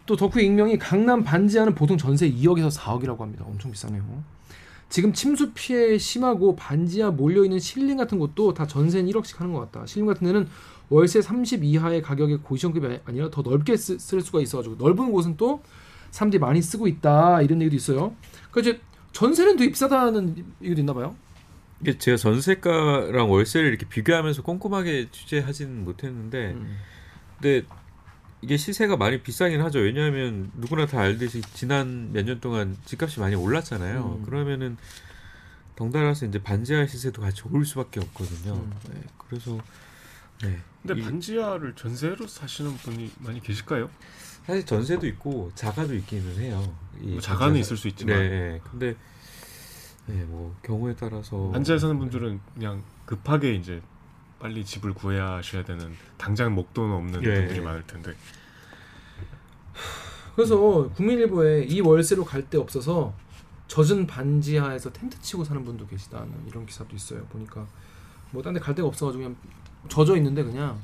또 0.05 0.15
덕후 0.15 0.39
익명이 0.39 0.77
강남 0.77 1.24
반지하는 1.24 1.75
보통 1.75 1.97
전세 1.97 2.31
2억에서 2.31 2.71
4억이라고 2.71 3.19
합니다. 3.19 3.43
엄청 3.45 3.71
비싸네요. 3.71 4.24
지금 4.89 5.12
침수 5.12 5.51
피해 5.53 5.97
심하고 5.97 6.55
반지하 6.55 7.12
몰려 7.12 7.43
있는 7.43 7.59
실림 7.59 7.97
같은 7.97 8.17
곳도 8.17 8.53
다 8.53 8.65
전세는 8.65 9.12
1억씩 9.12 9.38
하는 9.38 9.51
것 9.51 9.59
같다. 9.59 9.86
실림 9.86 10.05
같은 10.05 10.25
데는 10.25 10.47
월세 10.89 11.22
30 11.22 11.63
이하의 11.63 12.01
가격의 12.01 12.38
고시원급이 12.44 13.00
아니라 13.06 13.29
더 13.29 13.41
넓게 13.41 13.75
쓰, 13.75 13.98
쓸 14.00 14.22
수가 14.22 14.41
있어가지고 14.41 14.75
넓은 14.77 15.12
곳은 15.12 15.36
또 15.38 15.62
사람들이 16.12 16.39
많이 16.39 16.62
쓰고 16.62 16.88
있다 16.88 17.41
이런 17.41 17.62
얘기도 17.62 17.75
있어요. 17.75 18.15
그 18.51 18.62
이제 18.62 18.79
전세는 19.12 19.58
되게 19.58 19.72
비싸다는 19.72 20.46
얘기도 20.62 20.82
있나 20.82 20.94
봐요. 20.94 21.15
이게 21.82 21.98
제가 21.98 22.17
전세가랑 22.17 23.29
월세를 23.29 23.67
이렇게 23.70 23.88
비교하면서 23.88 24.41
꼼꼼하게 24.44 25.10
취재하지는 25.12 25.84
못했는데 25.84 26.53
음. 26.53 26.77
근데 27.39 27.65
이게 28.41 28.56
시세가 28.56 28.98
많이 28.98 29.22
비싸긴 29.22 29.62
하죠. 29.62 29.79
왜냐하면 29.79 30.51
누구나 30.56 30.86
다 30.86 31.01
알듯이 31.01 31.41
지난 31.53 32.12
몇 32.13 32.24
년 32.25 32.39
동안 32.39 32.77
집값이 32.86 33.20
많이 33.20 33.36
올랐잖아요. 33.36 34.20
음. 34.20 34.25
그러면은 34.25 34.77
덩달아서 35.75 36.25
이제 36.27 36.41
반지하 36.41 36.86
시세도 36.88 37.22
같이 37.22 37.44
오를 37.51 37.65
수밖에 37.65 38.00
없거든요. 38.00 38.53
음. 38.56 38.72
네, 38.89 39.01
그래서 39.17 39.60
네. 40.44 40.60
근데 40.82 41.01
이- 41.01 41.03
반지하를 41.03 41.75
전세로 41.75 42.27
사시는 42.27 42.75
분이 42.77 43.12
많이 43.20 43.41
계실까요? 43.41 43.89
사실 44.46 44.65
전세도 44.65 45.06
있고 45.08 45.51
자가도 45.56 45.94
있기는 45.96 46.38
해요. 46.38 46.75
이뭐 47.01 47.20
자가는 47.20 47.56
반지하- 47.56 47.60
있을 47.62 47.77
수 47.77 47.88
있지만 47.89 48.15
네, 48.17 48.29
네. 48.29 48.62
근데 48.72 48.96
네, 50.06 50.24
뭐 50.25 50.56
경우에 50.63 50.96
따라서 50.96 51.50
반지하에 51.51 51.79
사는 51.79 51.98
분들은 52.00 52.39
그냥 52.53 52.82
급하게 53.06 53.56
이제 53.56 53.82
빨리 54.39 54.63
집을 54.63 54.94
구해야 54.94 55.32
하셔야 55.34 55.65
되는 55.65 55.94
당장 56.17 56.53
목돈 56.56 56.91
없는 56.91 57.24
예. 57.24 57.34
분들이 57.39 57.60
많을 57.60 57.86
텐데 57.88 58.13
그래서 60.36 60.88
국민일보에 60.96 61.63
이 61.63 61.82
월세로 61.82 62.24
갈 62.24 62.48
데 62.50 62.58
없어서 62.58 63.13
젖은 63.67 64.08
반지하에서 64.08 64.94
텐트 64.94 65.20
치고 65.22 65.44
사는 65.44 65.62
분도 65.65 65.86
계시다는 65.88 66.32
이런 66.48 66.65
기사도 66.65 66.96
있어요. 66.96 67.25
보니까 67.25 67.67
뭐 68.32 68.41
딴 68.44 68.53
데 68.53 68.60
갈 68.62 68.74
데가 68.75 68.88
없어가지고 68.88 69.24
그냥 69.24 69.36
젖어 69.88 70.15
있는데 70.17 70.44
그냥 70.44 70.79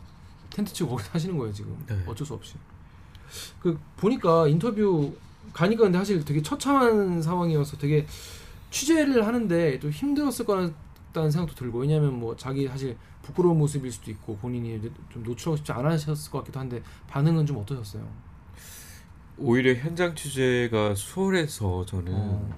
텐트 0.49 0.73
치고 0.73 0.89
거기 0.91 1.03
사시는 1.03 1.37
거예요 1.37 1.53
지금 1.53 1.75
네. 1.87 2.03
어쩔 2.05 2.25
수 2.25 2.33
없이. 2.33 2.55
그 3.59 3.79
보니까 3.97 4.47
인터뷰 4.47 5.13
가니까 5.51 5.83
근데 5.83 5.97
사실 5.97 6.23
되게 6.23 6.41
처참한 6.41 7.21
상황이어서 7.21 7.77
되게 7.77 8.05
취재를 8.69 9.25
하는데 9.25 9.79
또 9.79 9.89
힘들었을 9.89 10.45
거라는 10.45 11.31
생각도 11.31 11.55
들고 11.55 11.79
왜냐하면 11.79 12.19
뭐 12.19 12.35
자기 12.35 12.67
사실 12.67 12.97
부끄러운 13.21 13.57
모습일 13.57 13.91
수도 13.91 14.11
있고 14.11 14.37
본인이 14.37 14.79
좀 15.09 15.23
노출하고 15.23 15.57
싶지 15.57 15.71
않으셨을 15.71 16.31
것 16.31 16.39
같기도 16.39 16.59
한데 16.59 16.81
반응은 17.07 17.45
좀 17.45 17.57
어떠셨어요? 17.57 18.07
오히려 19.37 19.73
현장 19.73 20.13
취재가 20.13 20.95
수월해서 20.95 21.85
저는 21.85 22.13
어. 22.13 22.49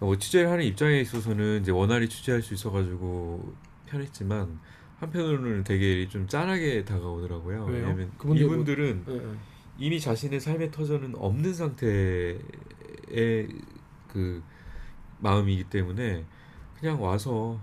뭐 0.00 0.18
취재를 0.18 0.50
하는 0.50 0.64
입장에 0.64 1.00
있어서는 1.00 1.62
이제 1.62 1.70
원활히 1.70 2.08
취재할 2.08 2.42
수 2.42 2.54
있어가지고 2.54 3.54
편했지만 3.86 4.58
한편으로는 5.02 5.64
되게 5.64 6.08
좀 6.08 6.28
짠하게 6.28 6.84
다가오더라고요. 6.84 7.64
왜요? 7.64 7.80
왜냐면 7.86 8.12
뭐- 8.24 8.36
이분들은 8.36 9.04
예, 9.08 9.14
예. 9.16 9.22
이미 9.78 9.98
자신의 10.00 10.38
삶의 10.38 10.70
터전은 10.70 11.14
없는 11.16 11.52
상태의 11.54 12.38
그 14.08 14.42
마음이기 15.18 15.64
때문에 15.64 16.24
그냥 16.78 17.02
와서 17.02 17.58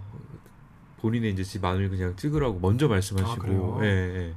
본인의 0.98 1.32
이제 1.32 1.44
집 1.44 1.64
안을 1.64 1.90
그냥 1.90 2.14
찍으라고 2.18 2.60
먼저 2.60 2.88
아, 2.88 2.90
말씀하시고 2.90 3.42
그래요? 3.42 3.80
예, 3.84 3.86
예. 3.88 4.34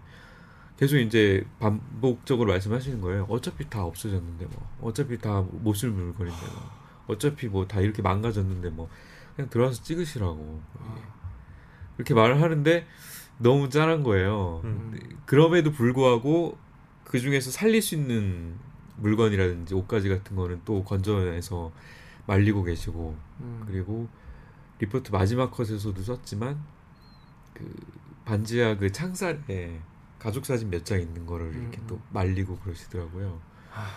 계속 0.76 0.96
이제 0.98 1.44
반복적으로 1.58 2.52
말씀하시는 2.52 3.00
거예요. 3.00 3.26
어차피 3.28 3.68
다 3.68 3.84
없어졌는데 3.84 4.46
뭐 4.46 4.70
어차피 4.80 5.18
다 5.18 5.44
못쓸 5.50 5.90
물건인데 5.90 6.40
뭐 6.40 6.70
어차피 7.08 7.48
뭐 7.48 7.66
다 7.66 7.80
이렇게 7.80 8.00
망가졌는데 8.00 8.70
뭐 8.70 8.88
그냥 9.34 9.48
들어와서 9.50 9.82
찍으시라고 9.82 10.60
아, 10.78 10.96
그렇게 11.96 12.14
말을 12.14 12.40
하는데 12.42 12.86
너무 13.38 13.68
짠한 13.68 14.02
거예요. 14.02 14.60
음. 14.64 14.98
그럼에도 15.26 15.72
불구하고 15.72 16.56
그 17.04 17.18
중에서 17.20 17.50
살릴 17.50 17.82
수 17.82 17.94
있는 17.94 18.54
물건이라든지 18.96 19.74
옷가지 19.74 20.08
같은 20.08 20.36
거는 20.36 20.60
또 20.64 20.84
건져내서 20.84 21.72
말리고 22.26 22.62
계시고 22.62 23.16
음. 23.40 23.62
그리고 23.66 24.08
리포트 24.78 25.10
마지막 25.10 25.50
컷에서도 25.50 26.00
썼지만 26.00 26.62
그 27.54 27.74
반지하 28.24 28.76
그 28.76 28.90
창살에 28.92 29.80
가족 30.18 30.46
사진 30.46 30.70
몇 30.70 30.84
장 30.84 31.00
있는 31.00 31.26
거를 31.26 31.52
이렇게 31.54 31.78
음, 31.80 31.86
또 31.88 31.94
음. 31.96 32.02
말리고 32.10 32.56
그러시더라고요. 32.58 33.40
아. 33.74 33.90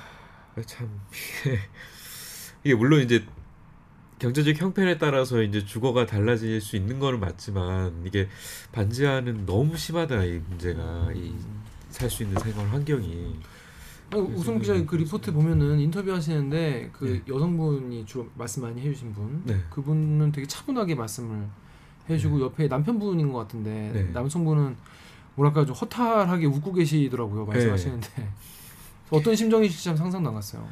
참 0.66 0.90
이게 2.64 2.74
물론 2.76 3.02
이제 3.02 3.26
경제적 4.20 4.60
형편에 4.62 4.98
따라서 4.98 5.42
이제 5.42 5.66
주거가 5.66 6.06
달라질 6.06 6.62
수 6.62 6.76
있는 6.76 7.00
거는 7.00 7.20
맞지만 7.20 8.04
이게 8.06 8.28
반지하는 8.72 9.46
너무 9.46 9.78
심하다 9.78 10.24
이 10.24 10.42
문제가. 10.50 11.10
이 11.14 11.34
살 11.96 12.10
수 12.10 12.24
있는 12.24 12.38
생활 12.42 12.68
환경이. 12.68 13.36
아니, 14.12 14.22
우성 14.22 14.60
기자 14.60 14.74
그 14.86 14.98
리포트 14.98 15.32
보면은 15.32 15.80
인터뷰 15.80 16.12
하시는데 16.12 16.90
그 16.92 17.22
여성분이 17.28 18.06
주로 18.06 18.28
말씀 18.36 18.64
많이 18.64 18.82
해주신 18.82 19.14
분, 19.14 19.42
네. 19.46 19.56
그분은 19.70 20.32
되게 20.34 20.46
차분하게 20.46 20.96
말씀을 20.96 21.48
해주고 22.10 22.42
옆에 22.42 22.68
남편분인 22.68 23.32
것 23.32 23.40
같은데 23.40 23.92
네. 23.94 24.04
남성분은 24.14 24.76
뭐랄까 25.36 25.66
좀 25.66 25.74
허탈하게 25.74 26.46
웃고 26.48 26.74
계시더라고요 26.74 27.46
말씀하시는데. 27.46 28.30
어떤 29.12 29.36
심정이실지 29.36 29.86
참 29.86 29.96
상상도 29.96 30.30
안 30.30 30.36
갔어요. 30.36 30.68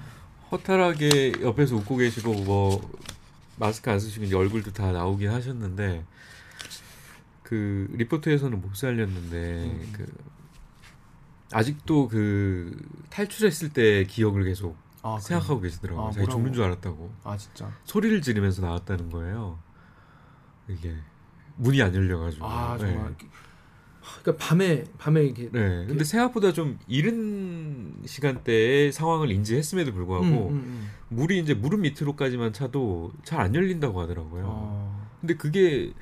허탈하게 0.51 1.35
옆에서 1.41 1.75
웃고 1.77 1.95
계시고 1.97 2.33
뭐 2.43 2.91
마스크 3.57 3.89
안 3.91 3.99
쓰시고 3.99 4.25
이제 4.25 4.35
얼굴도 4.35 4.73
다 4.73 4.91
나오긴 4.91 5.29
하셨는데 5.29 6.05
그 7.43 7.87
리포트에서는 7.93 8.59
못 8.61 8.75
살렸는데 8.75 9.63
음. 9.65 9.93
그 9.93 10.11
아직도 11.51 12.07
그 12.07 12.75
탈출했을 13.09 13.69
때 13.69 14.05
기억을 14.05 14.43
계속 14.43 14.75
아, 15.03 15.19
생각하고 15.19 15.61
계시더라고요. 15.61 16.05
아, 16.07 16.11
자기 16.11 16.19
뭐라고? 16.21 16.39
죽는 16.39 16.53
줄 16.53 16.63
알았다고 16.63 17.13
아 17.23 17.37
진짜. 17.37 17.71
소리를 17.83 18.21
지르면서 18.21 18.61
나왔다는 18.61 19.11
거예요. 19.11 19.59
이게 20.67 20.95
문이 21.57 21.81
안 21.81 21.93
열려가지고. 21.93 22.45
아 22.45 22.77
네. 22.77 22.91
정말. 22.93 23.15
그러니까 24.21 24.45
밤에 24.45 24.83
밤에 24.97 25.23
이렇게. 25.23 25.43
네. 25.51 25.85
근데 25.87 26.03
생각보다 26.03 26.51
좀 26.53 26.77
이른 26.87 27.93
시간대에 28.05 28.91
상황을 28.91 29.31
인지했음에도 29.31 29.93
불구하고 29.93 30.25
음, 30.25 30.33
음, 30.33 30.55
음. 30.55 30.89
물이 31.09 31.39
이제 31.39 31.53
무릎 31.53 31.79
밑으로까지만 31.81 32.53
차도 32.53 33.11
잘 33.23 33.39
안 33.39 33.55
열린다고 33.55 33.99
하더라고요. 34.01 34.43
어. 34.45 35.09
근데 35.21 35.35
그게 35.35 35.93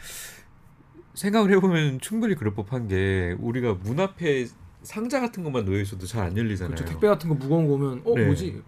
생각을 1.13 1.51
해보면 1.51 1.99
충분히 1.99 2.35
그럴 2.35 2.53
법한 2.53 2.87
게 2.87 3.35
우리가 3.39 3.75
문 3.75 3.99
앞에 3.99 4.47
상자 4.83 5.19
같은 5.19 5.43
것만 5.43 5.65
놓여 5.65 5.79
있어도 5.81 6.05
잘 6.07 6.23
안 6.25 6.37
열리잖아요. 6.37 6.75
그렇죠. 6.75 6.91
택배 6.91 7.07
같은 7.07 7.29
거 7.29 7.35
무거운 7.35 7.67
거 7.67 7.73
오면 7.73 8.01
어 8.05 8.15
네. 8.15 8.25
뭐지? 8.25 8.61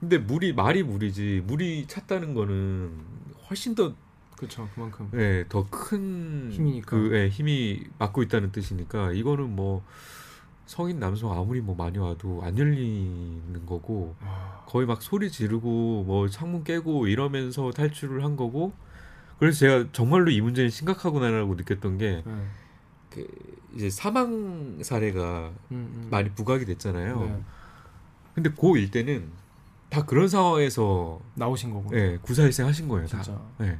근데 0.00 0.16
물이 0.18 0.52
말이 0.54 0.82
물이지 0.82 1.42
물이 1.46 1.86
찼다는 1.88 2.32
거는 2.34 2.92
훨씬 3.50 3.74
더 3.74 3.94
그렇죠. 4.38 4.68
그만큼. 4.74 5.10
예, 5.14 5.44
더 5.48 5.66
큰 5.70 6.50
힘이니까. 6.52 6.90
그 6.96 7.16
예, 7.16 7.28
힘이 7.28 7.82
맞고 7.98 8.22
있다는 8.22 8.52
뜻이니까 8.52 9.12
이거는 9.12 9.54
뭐 9.54 9.82
성인 10.66 10.98
남성 11.00 11.32
아무리 11.32 11.60
뭐 11.60 11.74
많이 11.74 11.98
와도 11.98 12.40
안 12.44 12.56
열리는 12.58 13.66
거고 13.66 14.14
아, 14.20 14.62
거의 14.66 14.86
막 14.86 15.02
소리 15.02 15.30
지르고 15.30 16.04
뭐 16.04 16.28
창문 16.28 16.62
깨고 16.62 17.06
이러면서 17.08 17.70
탈출을 17.70 18.22
한 18.22 18.36
거고 18.36 18.72
그래서 19.38 19.58
제가 19.60 19.88
정말로 19.92 20.30
이 20.30 20.40
문제는 20.40 20.68
심각하구나라고 20.70 21.54
느꼈던 21.54 21.98
게 21.98 22.22
네. 22.24 22.46
그 23.10 23.26
이제 23.74 23.88
사망 23.90 24.78
사례가 24.82 25.50
음, 25.70 25.76
음. 26.02 26.08
많이 26.10 26.28
부각이 26.30 26.64
됐잖아요. 26.66 27.20
네. 27.20 27.42
근데 28.34 28.50
고 28.50 28.76
일때는 28.76 29.30
다 29.88 30.04
그런 30.04 30.28
상황에서 30.28 31.18
나오신 31.34 31.72
거고. 31.72 31.96
예, 31.96 32.18
구사일생 32.20 32.66
하신 32.66 32.88
거예요. 32.88 33.06
다. 33.06 33.22
진짜. 33.22 33.40
예. 33.62 33.78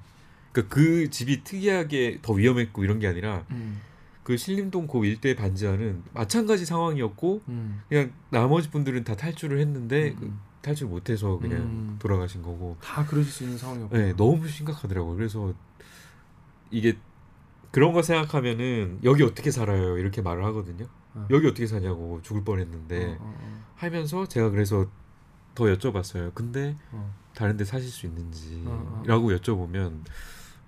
그러니까 0.53 0.75
그 0.75 1.11
집이 1.11 1.45
특이하게 1.45 2.19
더 2.23 2.33
위험했고 2.33 2.85
이런 2.85 2.99
게 2.99 3.07
아니라 3.07 3.45
음. 3.51 3.81
그 4.23 4.37
신림동 4.37 4.87
고 4.87 5.05
일대 5.05 5.35
반지하는 5.35 6.03
마찬가지 6.13 6.67
상황이었고 6.67 7.43
음. 7.49 7.83
그냥 7.89 8.13
나머지 8.31 8.71
분들은 8.71 9.05
다 9.05 9.17
탈출을 9.17 9.59
했는데 9.59 10.15
그 10.15 10.27
음. 10.27 10.39
탈출 10.61 10.89
못해서 10.89 11.39
그냥 11.39 11.61
음. 11.61 11.97
돌아가신 11.99 12.43
거고 12.43 12.77
다 12.83 13.07
그러실 13.07 13.33
수 13.33 13.45
있는 13.45 13.57
상황이었고. 13.57 13.97
네, 13.97 14.13
너무 14.17 14.47
심각하더라고요. 14.47 15.17
그래서 15.17 15.55
이게 16.71 16.99
그런 17.71 17.93
거 17.93 18.03
생각하면은 18.03 18.99
여기 19.05 19.23
어떻게 19.23 19.51
살아요 19.51 19.99
이렇게 19.99 20.21
말을 20.21 20.45
하거든요. 20.47 20.87
어. 21.15 21.27
여기 21.31 21.47
어떻게 21.47 21.67
사냐고 21.67 22.21
죽을 22.23 22.45
뻔했는데 22.45 23.07
어, 23.07 23.11
어, 23.13 23.17
어. 23.21 23.65
하면서 23.77 24.27
제가 24.27 24.51
그래서 24.51 24.87
더 25.55 25.65
여쭤봤어요. 25.65 26.35
근데 26.35 26.77
어. 26.93 27.15
다른데 27.35 27.65
사실 27.65 27.89
수 27.89 28.07
있는지라고 28.07 28.73
어, 28.73 29.03
어. 29.05 29.37
여쭤보면 29.37 30.03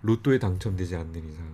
로또에 0.03 0.39
당첨되지 0.39 0.97
않는 0.97 1.29
이상 1.31 1.45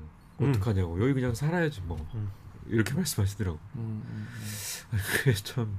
음. 0.40 0.50
어떡하냐고 0.50 1.00
여기 1.02 1.14
그냥 1.14 1.34
살아야지 1.34 1.80
뭐 1.82 1.96
음. 2.14 2.30
이렇게 2.68 2.94
말씀하시더라고. 2.94 3.58
음, 3.76 4.02
음, 4.06 4.26
음. 4.92 4.98
그게 5.18 5.34
참 5.34 5.78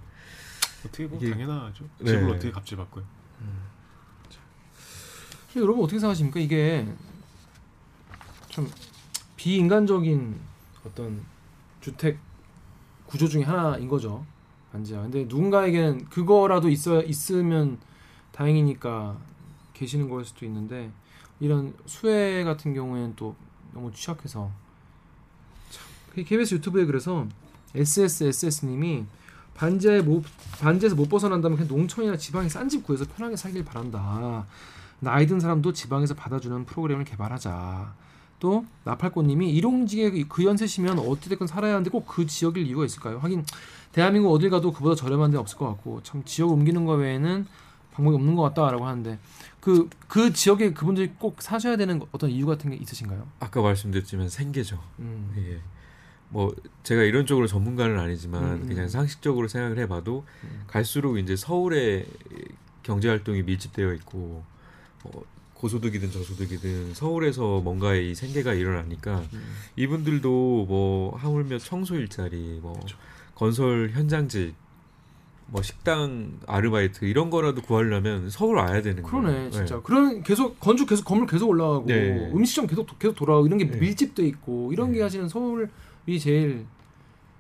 어떻게 0.86 1.08
보면 1.08 1.22
이게- 1.22 1.32
당연하죠. 1.32 1.86
네. 2.00 2.12
집을 2.12 2.30
어떻게 2.32 2.52
값지 2.52 2.76
바꿔요? 2.76 3.04
근데 5.48 5.62
여러분 5.62 5.84
어떻게 5.84 6.00
생각하십니까? 6.00 6.40
이게 6.40 6.88
좀 8.50 8.70
비인간적인 9.38 10.40
어떤 10.86 11.24
주택 11.82 12.20
구조 13.06 13.28
중에 13.28 13.44
하나인 13.44 13.88
거죠. 13.88 14.26
반지하. 14.72 15.02
근데 15.04 15.24
누군가에게는 15.26 16.10
그거라도 16.10 16.70
있어 16.70 17.02
있으면 17.04 17.80
다행이니까 18.34 19.18
계시는 19.74 20.10
걸 20.10 20.26
수도 20.26 20.46
있는데 20.46 20.92
이런 21.40 21.74
수혜 21.86 22.44
같은 22.44 22.74
경우에는 22.74 23.14
또 23.16 23.36
너무 23.74 23.92
취약해서 23.94 24.52
참 25.70 25.86
KBS 26.26 26.56
유튜브에 26.56 26.86
그래서 26.86 27.28
SSSS님이 27.76 29.06
반지하에 29.54 30.02
못 30.02 30.24
반지에서 30.60 30.96
못 30.96 31.10
벗어난다면 31.10 31.58
그냥 31.58 31.76
농촌이나 31.76 32.18
지방에 32.18 32.48
싼집 32.50 32.84
구해서 32.84 33.06
편하게 33.06 33.36
살길 33.36 33.66
바란다. 33.66 34.46
나이 35.00 35.28
든 35.28 35.40
사람도 35.40 35.74
지방에서 35.74 36.14
받아주는 36.16 36.66
프로그램을 36.66 37.06
개발하자. 37.06 37.94
또 38.40 38.66
나팔꽃님이 38.84 39.52
일용직에 39.52 40.26
그 40.30 40.44
연세시면 40.44 41.00
어찌됐건 41.00 41.48
살아야 41.48 41.74
하는데 41.74 41.90
꼭 41.90 42.06
그 42.06 42.26
지역일 42.28 42.68
이유가 42.68 42.86
있을까요? 42.86 43.18
하긴 43.20 43.44
대한민국 43.92 44.32
어딜 44.32 44.52
가도 44.52 44.72
그보다 44.72 44.96
저렴한 44.96 45.32
데 45.32 45.38
없을 45.38 45.58
것 45.58 45.68
같고 45.70 46.02
참 46.04 46.24
지역 46.24 46.52
옮기는 46.52 46.86
거 46.86 46.94
외에는 46.94 47.48
방법이 47.98 48.16
없는 48.16 48.36
것 48.36 48.44
같다라고 48.44 48.86
하는데 48.86 49.18
그그 49.60 50.32
지역에 50.32 50.74
그분들이 50.74 51.12
꼭 51.18 51.42
사셔야 51.42 51.76
되는 51.76 52.02
어떤 52.12 52.30
이유 52.30 52.46
같은 52.46 52.70
게 52.70 52.78
있으신가요? 52.78 53.28
아까 53.40 53.62
말씀드렸지만 53.62 54.30
생계죠. 54.30 54.82
음. 55.00 55.34
이게 55.36 55.60
뭐 56.30 56.56
제가 56.84 57.02
이런 57.04 57.26
쪽으로 57.26 57.48
전문가는 57.48 57.98
아니지만 58.00 58.44
음, 58.44 58.62
음. 58.62 58.68
그냥 58.68 58.88
상식적으로 58.88 59.48
생각을 59.48 59.80
해봐도 59.80 60.26
음. 60.44 60.64
갈수록 60.68 61.18
이제 61.18 61.36
서울에 61.36 62.06
경제 62.84 63.10
활동이 63.10 63.42
밀집되어 63.42 63.94
있고 63.96 64.44
어, 65.04 65.22
고소득이든 65.56 66.12
저소득이든 66.12 66.94
서울에서 66.94 67.62
뭔가의 67.62 68.12
이 68.12 68.16
생계가 68.16 68.54
일어나니까 68.54 69.24
음. 69.34 69.56
이분들도 69.76 70.66
뭐 70.68 71.16
하물며 71.18 71.58
청소 71.58 71.96
일자리, 71.96 72.60
뭐 72.62 72.74
그렇죠. 72.74 72.98
건설 73.34 73.90
현장직, 73.92 74.54
뭐 75.50 75.62
식당 75.62 76.40
아르바이트 76.46 77.06
이런 77.06 77.30
거라도 77.30 77.62
구하려면 77.62 78.30
서울 78.30 78.58
와야 78.58 78.82
되는 78.82 79.02
거예요. 79.02 79.22
그러네 79.22 79.50
진짜 79.52 79.76
네. 79.76 79.82
그런 79.84 80.24
계속 80.24 80.60
건축 80.60 80.90
계속 80.90 81.06
건물 81.06 81.26
계속 81.28 81.50
올라가고 81.50 81.86
네. 81.86 82.32
음식점 82.34 82.68
계속 82.68 83.00
계속 83.00 83.16
돌아가고 83.16 83.48
이런 83.48 83.58
게 83.58 83.70
네. 83.70 83.78
밀집돼 83.78 84.26
있고 84.28 84.72
이런 84.74 84.92
게 84.92 84.98
네. 84.98 85.04
하시는 85.04 85.30
서울이 85.30 85.68
제일 86.20 86.66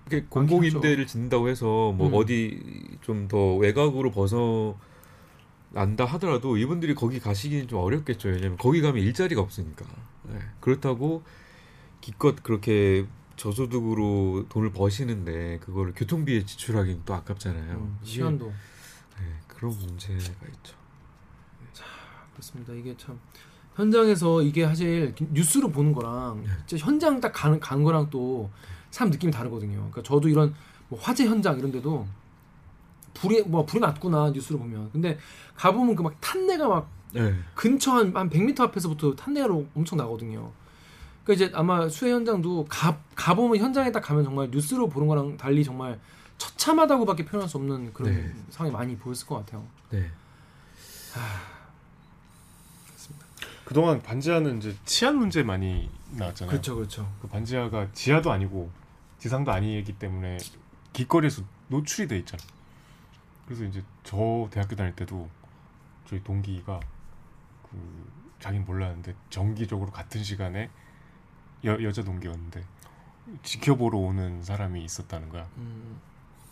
이렇게 0.10 0.26
공공임대를 0.30 1.06
짓는다고 1.06 1.50
해서 1.50 1.92
뭐 1.92 2.08
음. 2.08 2.14
어디 2.14 2.62
좀 3.02 3.28
더 3.28 3.56
외곽으로 3.56 4.12
벗어 4.12 4.78
난다 5.72 6.06
하더라도 6.06 6.56
이분들이 6.56 6.96
거기 6.96 7.20
가시기는 7.20 7.68
좀 7.68 7.80
어렵겠죠. 7.80 8.30
왜냐면 8.30 8.58
거기 8.58 8.82
가면 8.82 9.04
일자리가 9.04 9.42
없으니까. 9.42 9.86
네. 10.32 10.40
그렇다고 10.62 11.24
기껏 12.00 12.42
그렇게 12.42 13.06
저소득으로 13.38 14.46
돈을 14.50 14.72
버시는데 14.72 15.60
그거를 15.60 15.94
교통비에 15.96 16.44
지출하기는 16.46 17.04
또 17.06 17.14
아깝잖아요. 17.14 17.76
음, 17.78 18.00
시간도 18.04 18.48
네, 18.48 19.26
그런 19.48 19.78
문제가 19.78 20.18
있죠. 20.18 20.76
그렇습니다. 22.34 22.74
이게 22.74 22.96
참 22.98 23.20
현장에서 23.76 24.42
이게 24.44 24.66
사실 24.66 25.16
뉴스로 25.32 25.70
보는 25.70 25.92
거랑 25.94 26.44
네. 26.44 26.50
진짜 26.68 26.86
현장 26.86 27.20
딱 27.20 27.32
가는 27.32 27.60
가는 27.60 27.84
거랑 27.84 28.10
또 28.10 28.50
사람 28.92 29.10
느낌이 29.12 29.32
다르거든요. 29.32 29.76
그러니까 29.78 30.04
저도 30.04 30.30
이런 30.30 30.54
뭐 30.90 31.00
화재 31.00 31.26
현장 31.26 31.58
이런 31.58 31.72
데도 31.72 32.08
불이 33.16 33.44
뭐 33.44 33.66
불이 33.66 33.82
났구나 33.82 34.30
뉴스로 34.32 34.60
보면. 34.60 34.92
근데 34.92 35.18
가 35.56 35.72
보면 35.72 35.96
그 35.96 36.04
막 36.04 36.16
탄내가 36.22 36.68
막 36.68 36.90
네. 37.14 37.34
근처 37.56 37.94
한, 37.94 38.16
한 38.16 38.30
100m 38.30 38.60
앞에서부터 38.62 39.16
탄내가 39.16 39.48
엄청 39.76 39.98
나거든요. 39.98 40.52
그러니까 41.28 41.34
이제 41.34 41.52
아마 41.54 41.90
수해 41.90 42.14
현장도 42.14 42.68
가, 42.70 42.98
가보면 43.16 43.58
현장에 43.58 43.92
딱 43.92 44.00
가면 44.00 44.24
정말 44.24 44.50
뉴스로 44.50 44.88
보는 44.88 45.10
거랑 45.10 45.36
달리 45.36 45.62
정말 45.62 46.00
처참하다고밖에 46.38 47.26
표현할 47.26 47.50
수 47.50 47.58
없는 47.58 47.92
그런 47.92 48.14
네. 48.14 48.34
상황이 48.50 48.74
많이 48.74 48.96
보였을 48.98 49.28
것 49.28 49.36
같아요. 49.36 49.68
네. 49.90 50.10
그동안 53.66 54.02
반지하는 54.02 54.60
이제 54.60 54.74
치안 54.86 55.18
문제 55.18 55.44
많이 55.44 55.90
나왔잖아요. 56.12 56.50
그렇죠, 56.50 56.76
그렇죠. 56.76 57.14
그 57.22 57.28
반지하가 57.28 57.92
지하도 57.92 58.32
아니고 58.32 58.72
지상도 59.20 59.52
아니기 59.52 60.00
때문에 60.00 60.38
길거리에서 60.94 61.44
노출이 61.68 62.08
돼 62.08 62.20
있잖아. 62.20 62.42
그래서 63.46 63.66
이제 63.66 63.84
저 64.06 64.48
대학교 64.50 64.78
다닐 64.78 64.96
때도 64.96 65.30
저희 66.08 66.24
동기가 66.24 66.80
그 67.64 68.10
자기는 68.40 68.66
몰랐는데 68.66 69.14
정기적으로 69.30 69.92
같은 69.92 70.24
시간에 70.24 70.70
여, 71.66 71.82
여자 71.84 72.04
동기였는데 72.04 72.64
지켜보러 73.44 73.98
오는 73.98 74.44
사람이 74.44 74.84
있었다는 74.84 75.30
거야. 75.30 75.48
음, 75.58 76.00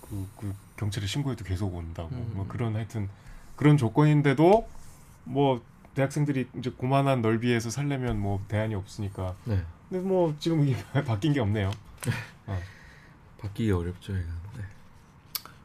그, 0.02 0.28
그 0.38 0.54
경찰에 0.78 1.06
신고해도 1.08 1.46
계속 1.46 1.74
온다고 1.74 2.10
음. 2.12 2.32
뭐 2.36 2.48
그런 2.48 2.76
하여튼 2.76 3.10
그런 3.56 3.78
조건인데도 3.78 4.68
뭐 5.24 5.62
대학생들이 5.94 6.50
이제 6.58 6.70
고만한 6.70 7.22
넓이에서 7.22 7.70
살려면 7.70 8.20
뭐 8.20 8.44
대안이 8.48 8.76
없으니까 8.76 9.36
네. 9.46 9.64
근데 9.90 10.06
뭐 10.06 10.36
지금 10.40 10.68
이게 10.68 10.78
바뀐 11.06 11.34
게 11.34 11.40
없네요. 11.40 11.72
바뀌기 13.40 13.72
어렵죠, 13.72 14.14
이거. 14.14 14.28
네. 14.58 14.64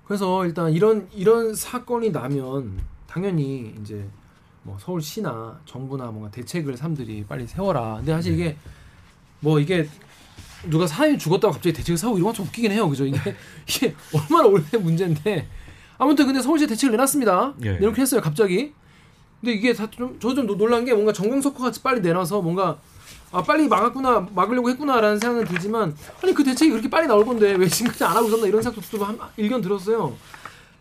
그래서 0.04 0.44
일단 0.44 0.72
이런 0.72 1.08
이런 1.12 1.54
사건이 1.54 2.10
나면 2.10 2.80
당연히 3.06 3.74
이제 3.80 4.08
뭐 4.62 4.78
서울시나 4.78 5.60
정부나 5.64 6.06
뭔가 6.06 6.30
대책을 6.30 6.76
사람들이 6.76 7.24
빨리 7.26 7.46
세워라. 7.46 7.96
근데 7.96 8.12
사실 8.12 8.34
이게 8.34 8.56
뭐 9.40 9.58
이게 9.60 9.88
누가 10.68 10.86
사람이 10.86 11.18
죽었다고 11.18 11.54
갑자기 11.54 11.72
대책을 11.72 11.96
세우고 11.96 12.18
이런 12.18 12.26
건 12.26 12.34
좀 12.34 12.46
웃기긴 12.46 12.70
해요, 12.72 12.88
그죠? 12.88 13.04
이게 13.06 13.18
이게 13.66 13.94
얼마나 14.12 14.46
오래 14.46 14.62
문제인데 14.78 15.48
아무튼 15.98 16.26
근데 16.26 16.40
서울시 16.40 16.66
대책을 16.66 16.92
내놨습니다. 16.92 17.54
예. 17.64 17.72
내놓긴 17.72 18.02
했어요, 18.02 18.20
갑자기. 18.20 18.72
근데 19.40 19.52
이게 19.54 19.72
다좀저좀 19.72 20.46
놀란 20.46 20.84
게 20.84 20.92
뭔가 20.92 21.12
정광석화 21.12 21.58
같이 21.64 21.82
빨리 21.82 22.00
내놔서 22.02 22.42
뭔가 22.42 22.78
아 23.32 23.42
빨리 23.42 23.68
막았구나 23.68 24.28
막으려고 24.34 24.68
했구나라는 24.70 25.18
생각은 25.18 25.46
들지만 25.46 25.96
아니 26.22 26.34
그 26.34 26.44
대책이 26.44 26.70
그렇게 26.72 26.90
빨리 26.90 27.06
나올 27.06 27.24
건데 27.24 27.52
왜 27.54 27.66
지금까지 27.68 28.04
안 28.04 28.16
하고 28.16 28.28
있었나 28.28 28.46
이런 28.46 28.60
생각도 28.60 28.86
좀 28.90 29.02
한, 29.02 29.18
일견 29.36 29.62
들었어요. 29.62 30.14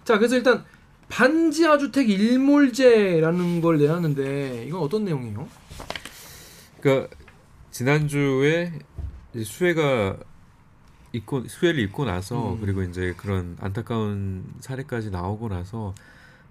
자 0.03 0.17
그래서 0.17 0.35
일단 0.35 0.65
반지하 1.07 1.77
주택 1.77 2.09
일몰제라는 2.09 3.61
걸 3.61 3.77
내놨는데 3.77 4.65
이건 4.67 4.81
어떤 4.81 5.05
내용이에요? 5.05 5.47
그러니까 6.81 7.15
지난주에 7.71 8.73
이제 9.33 9.43
수해가 9.43 10.17
있고 11.13 11.47
수해를 11.47 11.79
입고 11.81 12.05
나서 12.05 12.53
음. 12.53 12.61
그리고 12.61 12.83
이제 12.83 13.13
그런 13.17 13.57
안타까운 13.59 14.45
사례까지 14.59 15.11
나오고 15.11 15.49
나서 15.49 15.95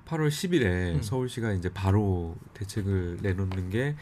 8월 0.07 0.29
10일에 0.29 0.97
음. 0.97 1.03
서울시가 1.03 1.53
이제 1.53 1.69
바로 1.73 2.37
대책을 2.55 3.19
내놓는 3.23 3.71
게 3.71 3.95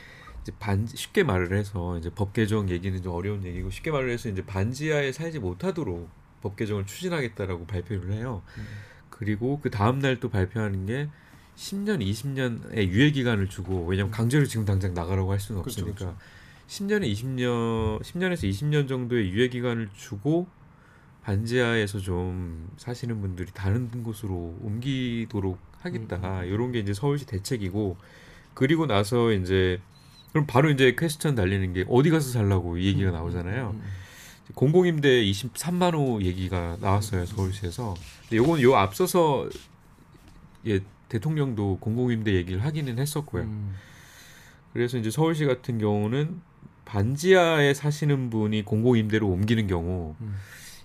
이제 0.43 0.53
반 0.59 0.87
쉽게 0.87 1.25
말을 1.25 1.57
해서 1.57 1.99
이제 1.99 2.11
법 2.15 2.33
개정 2.33 2.71
얘기는 2.71 3.03
좀 3.03 3.13
어려운 3.13 3.45
얘기고 3.45 3.71
쉽게 3.71 3.91
말을 3.91 4.11
해서 4.11 4.29
이제 4.29 4.45
반지하에 4.45 5.13
살지 5.13 5.41
못하도록 5.41 6.09
법 6.43 6.57
개정을 6.57 6.87
추진하겠다라고 6.87 7.67
발표를 7.67 8.13
해요. 8.13 8.43
음. 8.57 8.67
그리고 9.11 9.61
그 9.61 9.71
다음 9.71 9.99
날 9.99 10.21
또 10.21 10.29
발표하는 10.29 10.87
게 10.87 11.09
10년, 11.57 12.01
20년의 12.01 12.89
유예 12.89 13.11
기간을 13.13 13.49
주고 13.49 13.85
왜냐면 13.87 14.13
강제로 14.13 14.45
지금 14.45 14.65
당장 14.65 14.95
나가라고 14.95 15.33
할 15.33 15.41
수는 15.41 15.63
그렇죠, 15.63 15.81
없으니까 15.81 15.99
그렇죠. 15.99 16.19
10년에 16.69 17.11
20년, 17.13 18.03
10년에서 18.03 18.49
20년 18.49 18.89
정도의 18.89 19.31
유예 19.31 19.49
기간을 19.49 19.89
주고 19.95 20.47
반지하에서 21.23 21.99
좀 21.99 22.71
사시는 22.77 23.21
분들이 23.21 23.51
다른 23.53 23.91
곳으로 24.03 24.57
옮기도록 24.63 25.59
하겠다. 25.81 26.41
음, 26.41 26.45
이런 26.47 26.73
게 26.73 26.79
이제 26.79 26.95
서울시 26.95 27.27
대책이고 27.27 27.97
그리고 28.55 28.87
나서 28.87 29.33
이제 29.33 29.81
그럼 30.33 30.47
바로 30.47 30.71
이제 30.71 30.95
퀘스천 30.97 31.35
달리는 31.35 31.73
게 31.73 31.85
어디 31.89 32.11
가서 32.11 32.31
살라고 32.31 32.79
이 32.79 32.87
얘기가 32.87 33.11
나오잖아요. 33.11 33.71
음, 33.75 33.83
음, 33.83 33.91
공공임대 34.55 35.25
23만 35.25 35.95
호 35.95 36.23
얘기가 36.23 36.79
나왔어요 36.81 37.27
서울시에서. 37.27 37.95
근데 38.23 38.37
요건 38.37 38.61
요 38.63 38.77
앞서서 38.77 39.49
예 40.67 40.81
대통령도 41.09 41.79
공공임대 41.81 42.35
얘기를 42.35 42.65
하기는 42.65 42.99
했었고요. 42.99 43.43
음. 43.43 43.75
그래서 44.73 44.99
이제 44.99 45.11
서울시 45.11 45.45
같은 45.45 45.79
경우는 45.79 46.41
반지하에 46.87 47.75
사시는 47.75 48.31
분이 48.31 48.64
공공 48.64 48.96
임대로 48.96 49.29
옮기는 49.29 49.66
경우 49.66 50.16
음. 50.20 50.37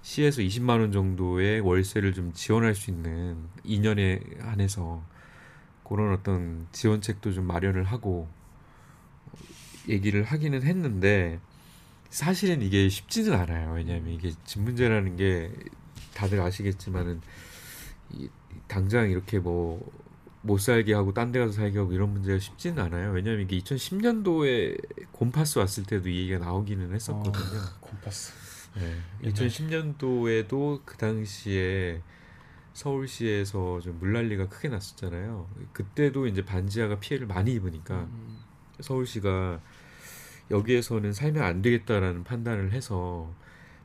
시에서 0.02 0.42
20만 0.42 0.82
원 0.82 0.92
정도의 0.92 1.62
월세를 1.62 2.14
좀 2.14 2.34
지원할 2.34 2.76
수 2.76 2.90
있는 2.92 3.38
2년에 3.64 4.42
한해서 4.42 5.04
그런 5.84 6.14
어떤 6.14 6.68
지원책도 6.72 7.34
좀 7.34 7.46
마련을 7.46 7.84
하고 7.84 8.28
얘기를 9.88 10.24
하기는 10.24 10.64
했는데 10.64 11.40
사실은 12.10 12.62
이게 12.62 12.90
쉽지는 12.90 13.34
않아요. 13.34 13.74
왜냐하면 13.74 14.10
이게 14.10 14.32
집 14.44 14.62
문제라는 14.62 15.16
게 15.16 15.52
다들 16.14 16.42
아시겠지만은 16.42 17.22
이, 18.12 18.28
당장 18.68 19.10
이렇게 19.10 19.40
뭐 19.40 19.90
못 20.44 20.58
살게 20.60 20.94
하고 20.94 21.14
딴 21.14 21.32
데 21.32 21.40
가서 21.40 21.54
살게 21.54 21.78
하고 21.78 21.94
이런 21.94 22.12
문제가 22.14 22.40
쉽지는 22.40 22.84
않아요. 22.84 23.12
왜냐하면 23.12 23.44
이게 23.44 23.60
2010년도에 23.60 25.12
곰파스 25.12 25.60
왔을 25.60 25.84
때도 25.84 26.10
이 26.10 26.22
얘기가 26.22 26.40
나오기는 26.40 26.94
했었거든요. 26.94 27.62
콤파스. 27.80 28.34
네. 28.76 28.98
옛날. 29.24 29.34
2010년도에도 29.34 30.82
그 30.86 30.98
당시에 30.98 32.02
서울시에서 32.74 33.82
좀 33.82 34.00
물난리가 34.00 34.48
크게 34.50 34.70
났었잖아요. 34.70 35.48
그때도 35.74 36.28
이제 36.28 36.44
반지하가 36.44 37.00
피해를 37.00 37.28
많이 37.28 37.54
입으니까 37.54 37.96
음. 37.96 38.40
서울시가 38.80 39.60
여기에서는 40.50 41.14
살면 41.14 41.44
안 41.44 41.62
되겠다라는 41.62 42.24
판단을 42.24 42.72
해서 42.72 43.32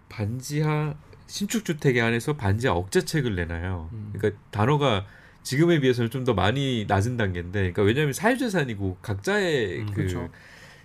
반지하 0.09 0.95
신축 1.27 1.65
주택에 1.65 2.01
한해서 2.01 2.35
반지하 2.37 2.73
억제책을 2.75 3.35
내놔요. 3.35 3.91
음. 3.93 4.13
그러니까 4.17 4.41
단어가 4.51 5.05
지금에 5.47 5.79
비해서는 5.79 6.11
좀 6.11 6.25
더 6.25 6.35
많이 6.35 6.87
낮은 6.89 7.17
단계인데, 7.17 7.61
그러니까 7.61 7.83
왜냐하면 7.83 8.13
사유재산이고 8.13 8.99
각자의 9.01 9.81
음, 9.83 9.87
그 9.87 9.95
그렇죠. 9.95 10.29